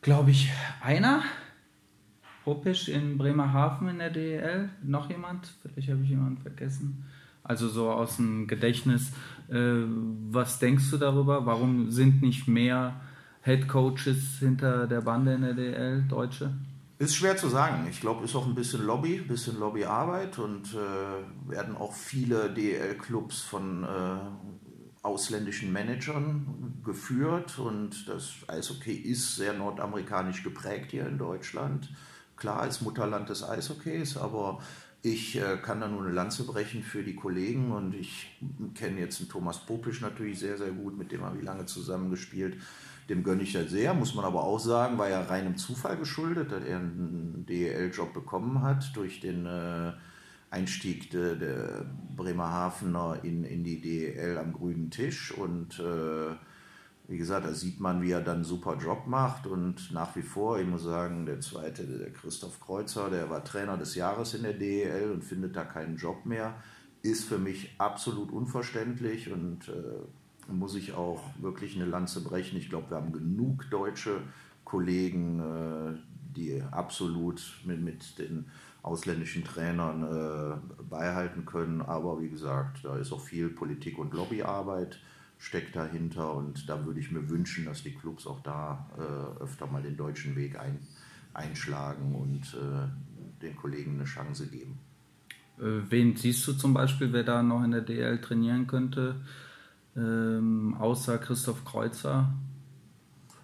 [0.00, 0.50] glaube ich,
[0.80, 1.22] einer.
[2.46, 4.70] Hoppisch in Bremerhaven in der DEL.
[4.82, 5.54] Noch jemand?
[5.62, 7.04] Vielleicht habe ich jemanden vergessen.
[7.44, 9.12] Also so aus dem Gedächtnis.
[9.48, 9.84] Äh,
[10.30, 11.46] was denkst du darüber?
[11.46, 13.00] Warum sind nicht mehr
[13.42, 16.52] Head Coaches hinter der Bande in der DL, Deutsche?
[16.98, 17.88] Ist schwer zu sagen.
[17.90, 22.54] Ich glaube, ist auch ein bisschen Lobby, ein bisschen Lobbyarbeit und äh, werden auch viele
[22.54, 23.86] DL-Clubs von äh,
[25.02, 31.92] ausländischen Managern geführt und das Eishockey ist sehr nordamerikanisch geprägt hier in Deutschland.
[32.36, 34.60] Klar, als Mutterland des Eishockeys, aber
[35.02, 38.40] ich äh, kann da nur eine Lanze brechen für die Kollegen und ich
[38.76, 42.58] kenne jetzt einen Thomas Popisch natürlich sehr, sehr gut, mit dem habe ich lange zusammengespielt.
[43.08, 46.52] Dem gönne ich ja sehr, muss man aber auch sagen, war ja reinem Zufall geschuldet,
[46.52, 49.92] dass er einen DEL-Job bekommen hat durch den äh,
[50.50, 55.32] Einstieg de, der Bremerhavener in, in die DEL am grünen Tisch.
[55.32, 56.34] Und äh,
[57.08, 59.46] wie gesagt, da sieht man, wie er dann einen super Job macht.
[59.46, 63.76] Und nach wie vor, ich muss sagen, der zweite, der Christoph Kreuzer, der war Trainer
[63.76, 66.54] des Jahres in der DEL und findet da keinen Job mehr,
[67.02, 69.72] ist für mich absolut unverständlich und äh,
[70.48, 72.58] muss ich auch wirklich eine Lanze brechen.
[72.58, 74.20] Ich glaube, wir haben genug deutsche
[74.64, 75.98] Kollegen, äh,
[76.36, 78.46] die absolut mit, mit den
[78.82, 81.82] ausländischen Trainern äh, beihalten können.
[81.82, 84.98] Aber wie gesagt, da ist auch viel Politik und Lobbyarbeit
[85.38, 89.66] steckt dahinter und da würde ich mir wünschen, dass die Clubs auch da äh, öfter
[89.66, 90.78] mal den deutschen Weg ein,
[91.34, 92.56] einschlagen und
[93.40, 94.78] den Kollegen eine Chance geben.
[95.56, 99.22] Wen siehst du zum Beispiel, wer da noch in der DL trainieren könnte?
[99.96, 102.32] Ähm, außer Christoph Kreuzer?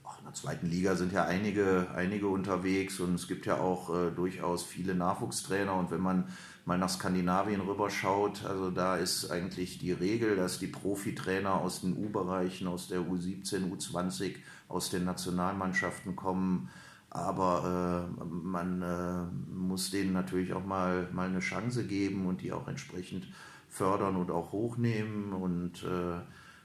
[0.05, 3.95] Ach, in der zweiten Liga sind ja einige, einige unterwegs und es gibt ja auch
[3.95, 5.75] äh, durchaus viele Nachwuchstrainer.
[5.75, 6.25] Und wenn man
[6.65, 11.97] mal nach Skandinavien rüberschaut, also da ist eigentlich die Regel, dass die Profitrainer aus den
[11.97, 14.37] U-Bereichen, aus der U17, U20,
[14.69, 16.69] aus den Nationalmannschaften kommen.
[17.11, 22.53] Aber äh, man äh, muss denen natürlich auch mal, mal eine Chance geben und die
[22.53, 23.27] auch entsprechend
[23.69, 25.33] fördern und auch hochnehmen.
[25.33, 26.21] Und äh,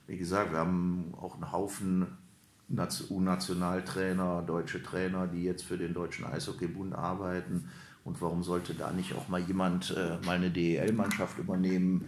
[0.07, 2.07] wie gesagt, wir haben auch einen Haufen
[3.09, 7.69] U-Nationaltrainer, deutsche Trainer, die jetzt für den Deutschen Eishockeybund arbeiten.
[8.03, 12.05] Und warum sollte da nicht auch mal jemand äh, mal eine DEL-Mannschaft übernehmen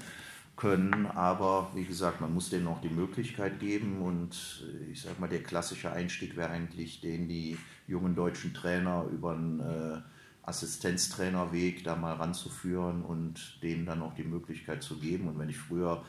[0.56, 1.06] können?
[1.06, 4.02] Aber wie gesagt, man muss denen auch die Möglichkeit geben.
[4.02, 9.06] Und äh, ich sage mal, der klassische Einstieg wäre eigentlich, den die jungen deutschen Trainer
[9.12, 10.02] über einen äh,
[10.46, 15.28] Assistenztrainerweg da mal ranzuführen und denen dann auch die Möglichkeit zu geben.
[15.28, 16.04] Und wenn ich früher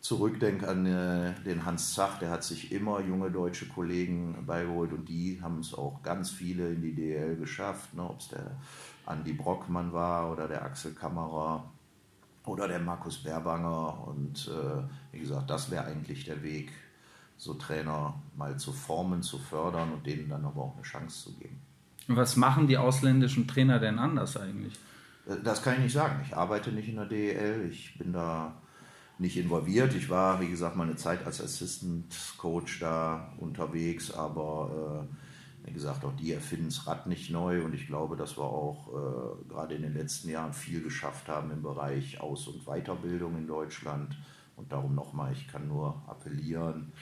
[0.00, 5.08] zurückdenke an äh, den Hans Zach, der hat sich immer junge deutsche Kollegen beigeholt und
[5.08, 8.56] die haben es auch ganz viele in die DL geschafft, ne, ob es der
[9.04, 11.64] Andi Brockmann war oder der Axel Kammerer
[12.44, 14.06] oder der Markus Berbanger.
[14.06, 14.82] Und äh,
[15.12, 16.70] wie gesagt, das wäre eigentlich der Weg,
[17.36, 21.36] so Trainer mal zu formen, zu fördern und denen dann aber auch eine Chance zu
[21.36, 21.60] geben.
[22.08, 24.74] Was machen die ausländischen Trainer denn anders eigentlich?
[25.26, 26.20] Äh, das kann ich nicht sagen.
[26.26, 27.68] Ich arbeite nicht in der DEL.
[27.70, 28.54] Ich bin da
[29.18, 29.94] nicht involviert.
[29.94, 35.72] Ich war, wie gesagt, mal eine Zeit als Assistant Coach da unterwegs, aber äh, wie
[35.72, 39.48] gesagt, auch die erfinden das Rad nicht neu und ich glaube, dass wir auch äh,
[39.48, 44.16] gerade in den letzten Jahren viel geschafft haben im Bereich Aus- und Weiterbildung in Deutschland.
[44.56, 46.92] Und darum nochmal, ich kann nur appellieren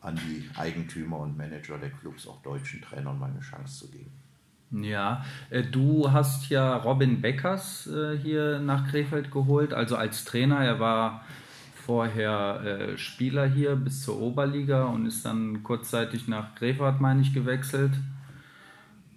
[0.00, 4.12] an die Eigentümer und Manager der Clubs, auch deutschen Trainern mal eine Chance zu geben.
[4.70, 10.58] Ja, äh, du hast ja Robin Beckers äh, hier nach Krefeld geholt, also als Trainer.
[10.58, 11.24] Er war
[11.86, 17.32] vorher äh, Spieler hier bis zur Oberliga und ist dann kurzzeitig nach Krefeld, meine ich,
[17.32, 17.92] gewechselt.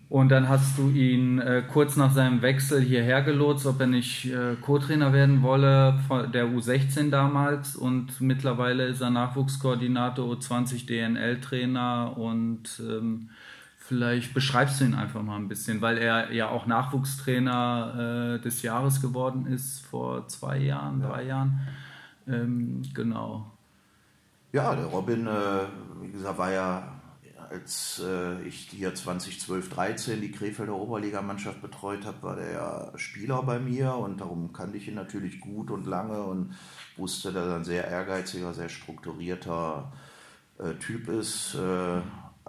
[0.08, 1.42] Und dann hast du ihn
[1.72, 4.30] kurz nach seinem Wechsel hierher gelotst, ob er nicht
[4.60, 5.98] Co-Trainer werden wolle,
[6.34, 7.78] der U16 damals.
[7.78, 13.30] Und mittlerweile ist er Nachwuchskoordinator, U20 DNL-Trainer und ähm,
[13.92, 18.62] Vielleicht beschreibst du ihn einfach mal ein bisschen, weil er ja auch Nachwuchstrainer äh, des
[18.62, 21.10] Jahres geworden ist vor zwei Jahren, ja.
[21.10, 21.60] drei Jahren.
[22.26, 23.52] Ähm, genau.
[24.54, 25.66] Ja, der Robin, äh,
[26.00, 27.02] wie gesagt, war ja,
[27.50, 33.44] als äh, ich hier 2012, 13 die Krefelder Oberligamannschaft betreut habe, war der ja Spieler
[33.44, 36.56] bei mir und darum kannte ich ihn natürlich gut und lange und
[36.96, 39.92] wusste, dass er ein sehr ehrgeiziger, sehr strukturierter
[40.60, 42.00] äh, Typ ist äh,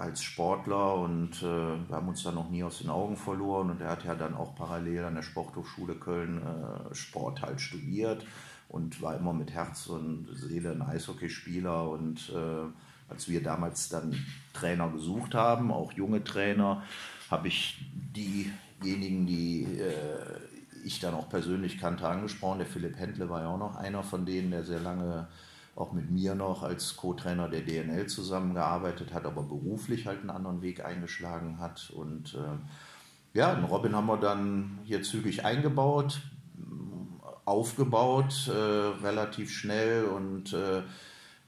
[0.03, 1.47] als Sportler und äh,
[1.89, 4.35] wir haben uns da noch nie aus den Augen verloren und er hat ja dann
[4.35, 8.27] auch parallel an der Sporthochschule Köln äh, Sport halt studiert
[8.69, 12.69] und war immer mit Herz und Seele ein Eishockeyspieler und äh,
[13.09, 14.13] als wir damals dann
[14.53, 16.83] Trainer gesucht haben, auch junge Trainer,
[17.31, 17.85] habe ich
[18.17, 22.59] diejenigen, die äh, ich dann auch persönlich kannte, angesprochen.
[22.59, 25.29] Der Philipp Händle war ja auch noch einer von denen, der sehr lange
[25.75, 30.63] auch mit mir noch als Co-Trainer der DNL zusammengearbeitet hat, aber beruflich halt einen anderen
[30.63, 31.91] Weg eingeschlagen hat.
[31.91, 36.21] Und äh, ja, den Robin haben wir dann hier zügig eingebaut,
[37.45, 40.83] aufgebaut, äh, relativ schnell und äh,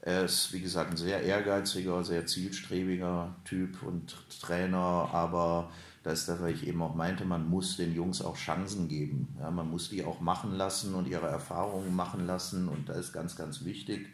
[0.01, 5.71] er ist, wie gesagt, ein sehr ehrgeiziger, sehr zielstrebiger Typ und Trainer, aber
[6.05, 9.27] das ist das, was ich eben auch meinte, man muss den Jungs auch Chancen geben.
[9.39, 13.13] Ja, man muss die auch machen lassen und ihre Erfahrungen machen lassen und das ist
[13.13, 14.09] ganz, ganz wichtig.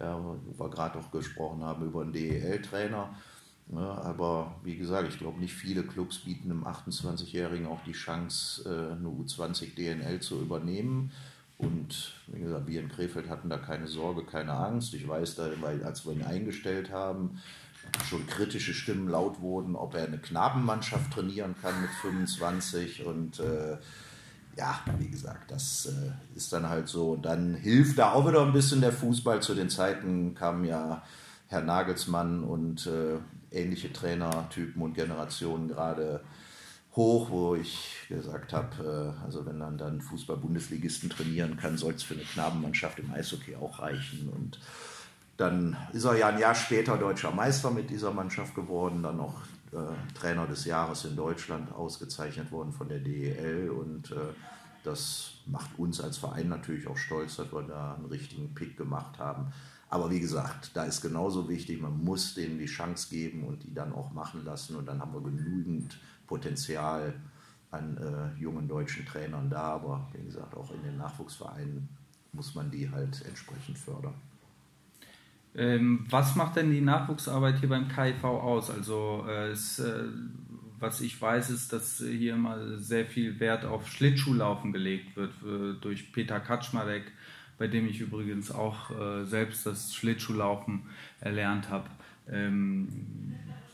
[0.00, 3.14] Ja, wo wir gerade auch gesprochen haben über einen DEL-Trainer.
[3.72, 8.62] Ja, aber wie gesagt, ich glaube, nicht viele Clubs bieten einem 28-Jährigen auch die Chance,
[8.64, 11.12] äh, eine U20 DNL zu übernehmen.
[11.58, 14.94] Und wie gesagt, wir in Krefeld hatten da keine Sorge, keine Angst.
[14.94, 17.38] Ich weiß da, weil als wir ihn eingestellt haben,
[18.08, 23.78] schon kritische Stimmen laut wurden, ob er eine Knabenmannschaft trainieren kann mit 25 und äh,
[24.56, 27.12] ja, wie gesagt, das äh, ist dann halt so.
[27.12, 29.42] Und dann hilft da auch wieder ein bisschen der Fußball.
[29.42, 31.02] Zu den Zeiten kamen ja
[31.48, 33.18] Herr Nagelsmann und äh,
[33.50, 36.20] ähnliche Trainertypen und Generationen gerade
[36.96, 42.02] hoch, wo ich gesagt habe, äh, also wenn man dann Fußball-Bundesligisten trainieren kann, soll es
[42.02, 44.28] für eine Knabenmannschaft im Eishockey auch reichen.
[44.28, 44.60] Und
[45.36, 49.42] dann ist er ja ein Jahr später deutscher Meister mit dieser Mannschaft geworden, dann noch
[49.72, 54.32] äh, Trainer des Jahres in Deutschland ausgezeichnet worden von der DEL und äh,
[54.84, 59.18] das macht uns als Verein natürlich auch stolz, dass wir da einen richtigen Pick gemacht
[59.18, 59.52] haben.
[59.88, 63.72] Aber wie gesagt, da ist genauso wichtig, man muss denen die Chance geben und die
[63.72, 67.14] dann auch machen lassen und dann haben wir genügend Potenzial
[67.70, 69.74] an äh, jungen deutschen Trainern da.
[69.74, 71.88] Aber wie gesagt, auch in den Nachwuchsvereinen
[72.32, 74.14] muss man die halt entsprechend fördern.
[75.56, 78.70] Ähm, was macht denn die Nachwuchsarbeit hier beim KIV aus?
[78.70, 80.04] Also äh, es, äh,
[80.80, 85.80] was ich weiß, ist, dass hier mal sehr viel Wert auf Schlittschuhlaufen gelegt wird äh,
[85.80, 87.04] durch Peter Kaczmarek,
[87.56, 90.82] bei dem ich übrigens auch äh, selbst das Schlittschuhlaufen
[91.20, 91.88] erlernt habe.
[92.28, 92.88] Ähm,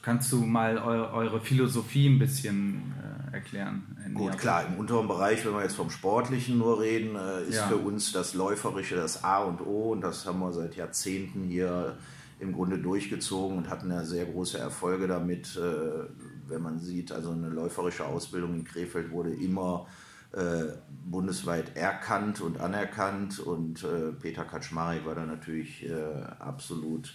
[0.03, 3.97] kannst du mal eu eure Philosophie ein bisschen äh, erklären?
[4.15, 7.69] Gut, klar, im unteren Bereich, wenn wir jetzt vom Sportlichen nur reden, äh, ist ja.
[7.69, 11.97] für uns das Läuferische das A und O und das haben wir seit Jahrzehnten hier
[12.39, 15.57] im Grunde durchgezogen und hatten ja sehr große Erfolge damit.
[15.57, 16.07] Äh,
[16.49, 19.87] wenn man sieht, also eine läuferische Ausbildung in Krefeld wurde immer
[20.33, 20.65] äh,
[21.05, 25.93] bundesweit erkannt und anerkannt und äh, Peter Kaczmarek war da natürlich äh,
[26.39, 27.15] absolut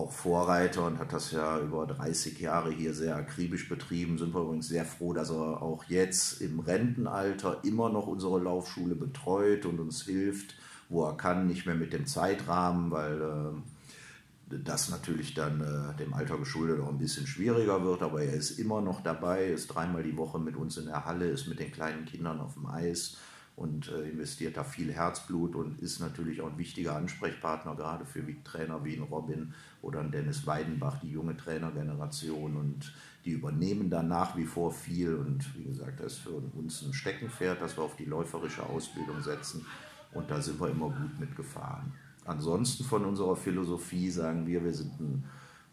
[0.00, 4.18] auch Vorreiter und hat das ja über 30 Jahre hier sehr akribisch betrieben.
[4.18, 8.94] Sind wir übrigens sehr froh, dass er auch jetzt im Rentenalter immer noch unsere Laufschule
[8.94, 10.54] betreut und uns hilft,
[10.88, 16.14] wo er kann, nicht mehr mit dem Zeitrahmen, weil äh, das natürlich dann äh, dem
[16.14, 18.02] Alter geschuldet auch ein bisschen schwieriger wird.
[18.02, 21.26] Aber er ist immer noch dabei, ist dreimal die Woche mit uns in der Halle,
[21.28, 23.18] ist mit den kleinen Kindern auf dem Eis
[23.60, 28.24] und äh, investiert da viel Herzblut und ist natürlich auch ein wichtiger Ansprechpartner, gerade für
[28.42, 29.52] Trainer wie ein Robin
[29.82, 32.56] oder ein Dennis Weidenbach, die junge Trainergeneration.
[32.56, 32.94] Und
[33.26, 35.14] die übernehmen da nach wie vor viel.
[35.14, 39.20] Und wie gesagt, das ist für uns ein Steckenpferd, dass wir auf die läuferische Ausbildung
[39.20, 39.66] setzen.
[40.14, 41.92] Und da sind wir immer gut mitgefahren.
[42.24, 45.24] Ansonsten von unserer Philosophie sagen wir, wir sind ein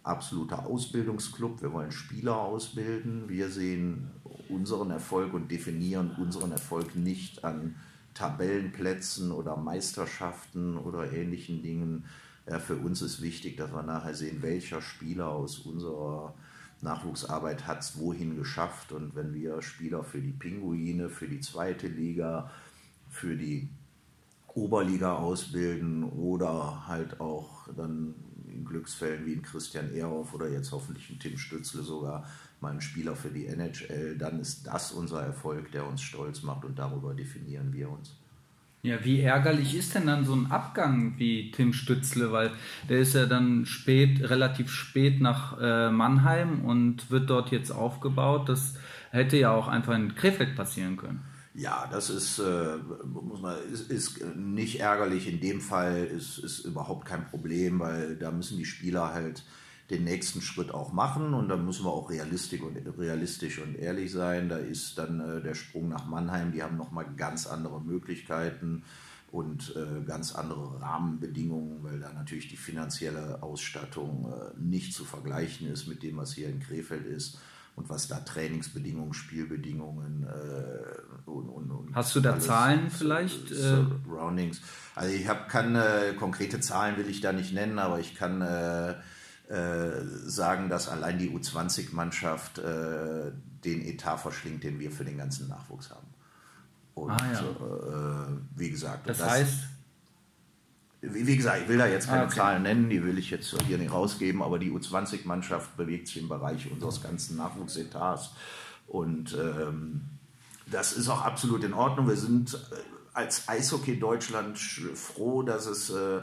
[0.07, 1.61] absoluter Ausbildungsclub.
[1.61, 3.27] Wir wollen Spieler ausbilden.
[3.27, 4.11] Wir sehen
[4.49, 7.75] unseren Erfolg und definieren unseren Erfolg nicht an
[8.13, 12.05] Tabellenplätzen oder Meisterschaften oder ähnlichen Dingen.
[12.49, 16.33] Ja, für uns ist wichtig, dass wir nachher sehen, welcher Spieler aus unserer
[16.81, 18.91] Nachwuchsarbeit hat es wohin geschafft.
[18.91, 22.49] Und wenn wir Spieler für die Pinguine, für die zweite Liga,
[23.09, 23.67] für die
[24.47, 28.15] Oberliga ausbilden oder halt auch dann
[28.57, 32.25] in Glücksfällen wie in Christian Ehrhoff oder jetzt hoffentlich in Tim Stützle sogar
[32.59, 36.65] mal ein Spieler für die NHL, dann ist das unser Erfolg, der uns stolz macht
[36.65, 38.15] und darüber definieren wir uns.
[38.83, 42.51] Ja, wie ärgerlich ist denn dann so ein Abgang wie Tim Stützle, weil
[42.89, 48.49] der ist ja dann spät, relativ spät nach äh, Mannheim und wird dort jetzt aufgebaut.
[48.49, 48.75] Das
[49.11, 51.21] hätte ja auch einfach in Krefeld passieren können.
[51.57, 55.27] Ja, das ist, äh, muss man, ist, ist, nicht ärgerlich.
[55.27, 59.43] In dem Fall ist, ist überhaupt kein Problem, weil da müssen die Spieler halt
[59.89, 64.11] den nächsten Schritt auch machen und da müssen wir auch realistisch und, realistisch und ehrlich
[64.11, 64.49] sein.
[64.49, 68.83] Da ist dann äh, der Sprung nach Mannheim, die haben nochmal ganz andere Möglichkeiten
[69.31, 75.71] und äh, ganz andere Rahmenbedingungen, weil da natürlich die finanzielle Ausstattung äh, nicht zu vergleichen
[75.71, 77.39] ist mit dem, was hier in Krefeld ist
[77.77, 83.49] und was da Trainingsbedingungen, Spielbedingungen äh, und, und, und, Hast du da alles, Zahlen vielleicht?
[83.49, 84.61] Surroundings.
[84.95, 88.95] Also ich habe keine konkrete Zahlen will ich da nicht nennen, aber ich kann äh,
[89.49, 93.31] äh, sagen, dass allein die U20-Mannschaft äh,
[93.63, 96.07] den Etat verschlingt, den wir für den ganzen Nachwuchs haben.
[96.95, 97.41] Und ah, ja.
[97.41, 99.53] äh, wie gesagt, das, das heißt.
[101.01, 102.35] Wie, gesagt, ich will da jetzt keine okay.
[102.35, 106.27] Zahlen nennen, die will ich jetzt hier nicht rausgeben, aber die U20-Mannschaft bewegt sich im
[106.27, 108.31] Bereich unseres ganzen Nachwuchsetats.
[108.87, 110.01] Und ähm,
[110.65, 112.07] das ist auch absolut in Ordnung.
[112.07, 112.57] Wir sind äh,
[113.13, 116.21] als Eishockey Deutschland froh, dass es äh,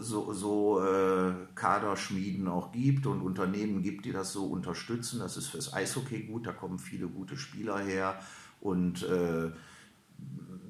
[0.00, 5.20] so, so äh, Kaderschmieden auch gibt und Unternehmen gibt, die das so unterstützen.
[5.20, 8.20] Das ist fürs Eishockey gut, da kommen viele gute Spieler her
[8.60, 9.50] und äh,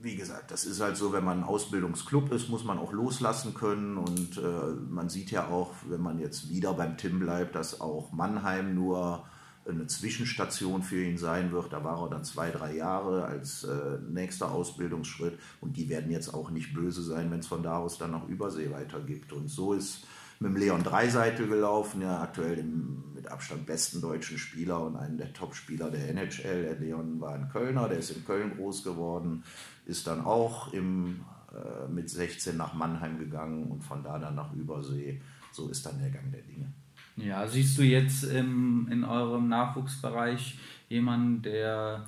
[0.02, 3.54] wie gesagt, das ist halt so, wenn man ein Ausbildungsclub ist, muss man auch loslassen
[3.54, 3.96] können.
[3.96, 8.12] Und äh, man sieht ja auch, wenn man jetzt wieder beim Tim bleibt, dass auch
[8.12, 9.24] Mannheim nur
[9.68, 11.72] eine Zwischenstation für ihn sein wird.
[11.72, 15.38] Da war er dann zwei, drei Jahre als äh, nächster Ausbildungsschritt.
[15.60, 18.26] Und die werden jetzt auch nicht böse sein, wenn es von da aus dann nach
[18.28, 19.32] Übersee weitergibt.
[19.32, 20.06] Und so ist
[20.40, 25.18] mit dem Leon Dreiseitel gelaufen, ja aktuell dem mit Abstand besten deutschen Spieler und einen
[25.18, 26.62] der Top-Spieler der NHL.
[26.62, 29.42] Der Leon war ein Kölner, der ist in Köln groß geworden,
[29.86, 34.52] ist dann auch im, äh, mit 16 nach Mannheim gegangen und von da dann nach
[34.54, 35.20] Übersee.
[35.50, 36.72] So ist dann der Gang der Dinge.
[37.16, 40.58] Ja, siehst du jetzt im, in eurem Nachwuchsbereich
[40.88, 42.06] jemanden, der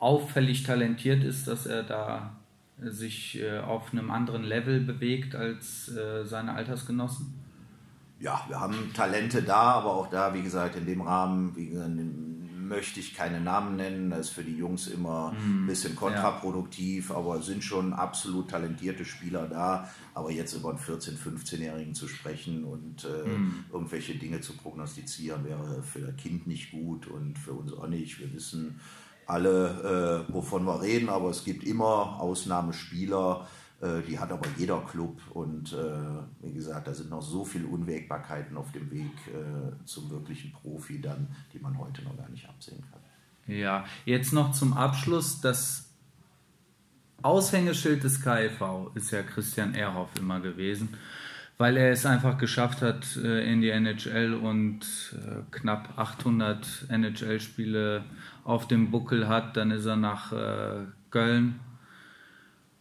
[0.00, 2.33] auffällig talentiert ist, dass er da
[2.82, 7.34] sich äh, auf einem anderen Level bewegt als äh, seine Altersgenossen?
[8.20, 13.00] Ja, wir haben Talente da, aber auch da, wie gesagt, in dem Rahmen, gesagt, möchte
[13.00, 14.10] ich keine Namen nennen.
[14.10, 17.16] Das ist für die Jungs immer mm, ein bisschen kontraproduktiv, ja.
[17.16, 19.88] aber sind schon absolut talentierte Spieler da.
[20.14, 23.64] Aber jetzt über einen 14-, 15-Jährigen zu sprechen und äh, mm.
[23.72, 28.18] irgendwelche Dinge zu prognostizieren, wäre für das Kind nicht gut und für uns auch nicht.
[28.18, 28.80] Wir wissen,
[29.26, 33.46] alle, äh, wovon wir reden, aber es gibt immer Ausnahmespieler,
[33.80, 37.66] äh, die hat aber jeder Club und äh, wie gesagt, da sind noch so viele
[37.66, 42.48] Unwägbarkeiten auf dem Weg äh, zum wirklichen Profi dann, die man heute noch gar nicht
[42.48, 43.54] absehen kann.
[43.54, 45.90] Ja, jetzt noch zum Abschluss, das
[47.22, 50.96] Aushängeschild des KIV ist ja Christian Ehrhoff immer gewesen
[51.58, 54.80] weil er es einfach geschafft hat äh, in die NHL und
[55.14, 58.04] äh, knapp 800 NHL-Spiele
[58.44, 59.56] auf dem Buckel hat.
[59.56, 61.60] Dann ist er nach äh, Köln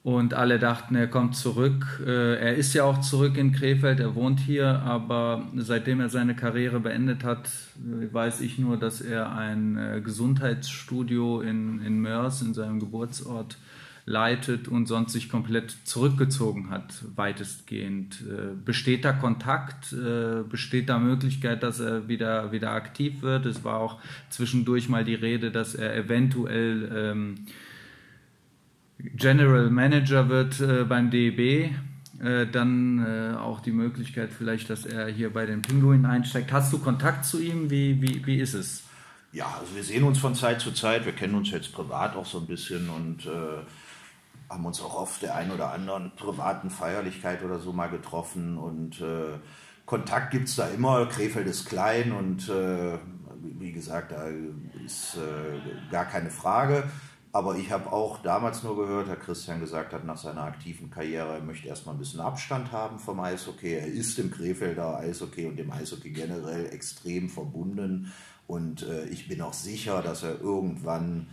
[0.03, 2.01] und alle dachten, er kommt zurück.
[2.05, 6.81] Er ist ja auch zurück in Krefeld, er wohnt hier, aber seitdem er seine Karriere
[6.81, 13.57] beendet hat, weiß ich nur, dass er ein Gesundheitsstudio in, in Mörs, in seinem Geburtsort,
[14.05, 18.21] leitet und sonst sich komplett zurückgezogen hat, weitestgehend.
[18.21, 19.93] Äh, besteht da Kontakt?
[19.93, 23.45] Äh, besteht da Möglichkeit, dass er wieder, wieder aktiv wird?
[23.45, 23.99] Es war auch
[24.29, 27.35] zwischendurch mal die Rede, dass er eventuell ähm,
[28.99, 31.71] General Manager wird äh, beim DEB.
[32.21, 36.51] Äh, dann äh, auch die Möglichkeit vielleicht, dass er hier bei den Pinguinen einsteigt.
[36.51, 37.69] Hast du Kontakt zu ihm?
[37.69, 38.83] Wie, wie, wie ist es?
[39.31, 41.05] Ja, also wir sehen uns von Zeit zu Zeit.
[41.05, 43.63] Wir kennen uns jetzt privat auch so ein bisschen und äh,
[44.49, 49.01] haben uns auch auf der einen oder anderen privaten Feierlichkeit oder so mal getroffen und
[49.01, 49.39] äh,
[49.85, 51.05] Kontakt gibt es da immer.
[51.07, 52.97] Krefeld ist klein und äh,
[53.59, 54.29] wie gesagt, da
[54.85, 56.85] ist äh, gar keine Frage.
[57.35, 61.33] Aber ich habe auch damals nur gehört, Herr Christian gesagt hat, nach seiner aktiven Karriere,
[61.33, 63.73] er möchte erstmal ein bisschen Abstand haben vom Eishockey.
[63.73, 68.13] Er ist dem Krefelder Eishockey und dem Eishockey generell extrem verbunden.
[68.45, 71.27] Und äh, ich bin auch sicher, dass er irgendwann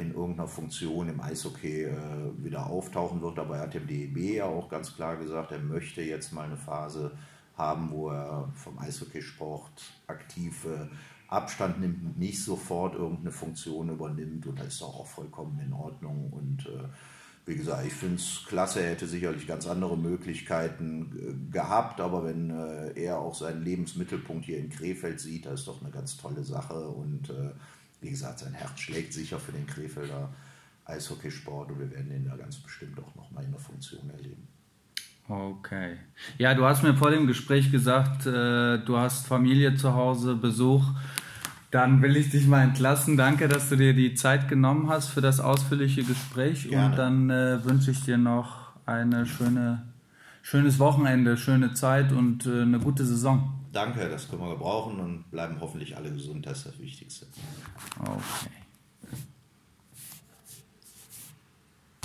[0.00, 1.96] in irgendeiner Funktion im Eishockey äh,
[2.38, 3.38] wieder auftauchen wird.
[3.38, 7.12] Er hat dem DEB ja auch ganz klar gesagt, er möchte jetzt mal eine Phase
[7.56, 10.66] haben, wo er vom Eishockeysport aktiv
[11.28, 14.46] Abstand nimmt und nicht sofort irgendeine Funktion übernimmt.
[14.46, 16.32] Und das ist auch, vollkommen in Ordnung.
[16.32, 16.84] Und äh,
[17.46, 22.50] wie gesagt, ich finde es klasse, er hätte sicherlich ganz andere Möglichkeiten gehabt, aber wenn
[22.50, 26.44] äh, er auch seinen Lebensmittelpunkt hier in Krefeld sieht, das ist doch eine ganz tolle
[26.44, 26.88] Sache.
[26.88, 27.50] Und äh,
[28.06, 30.28] wie gesagt, sein Herz schlägt sicher für den Krefelder
[30.84, 34.46] Eishockeysport und wir werden ihn da ganz bestimmt auch nochmal in der Funktion erleben.
[35.28, 35.96] Okay.
[36.38, 40.84] Ja, du hast mir vor dem Gespräch gesagt, äh, du hast Familie zu Hause, Besuch.
[41.72, 43.16] Dann will ich dich mal entlassen.
[43.16, 46.68] Danke, dass du dir die Zeit genommen hast für das ausführliche Gespräch.
[46.70, 46.86] Gerne.
[46.86, 49.82] Und dann äh, wünsche ich dir noch eine schöne,
[50.42, 53.52] schönes Wochenende, schöne Zeit und äh, eine gute Saison.
[53.76, 57.26] Danke, das können wir gebrauchen und bleiben hoffentlich alle gesund, das ist das Wichtigste.
[58.00, 58.65] Okay.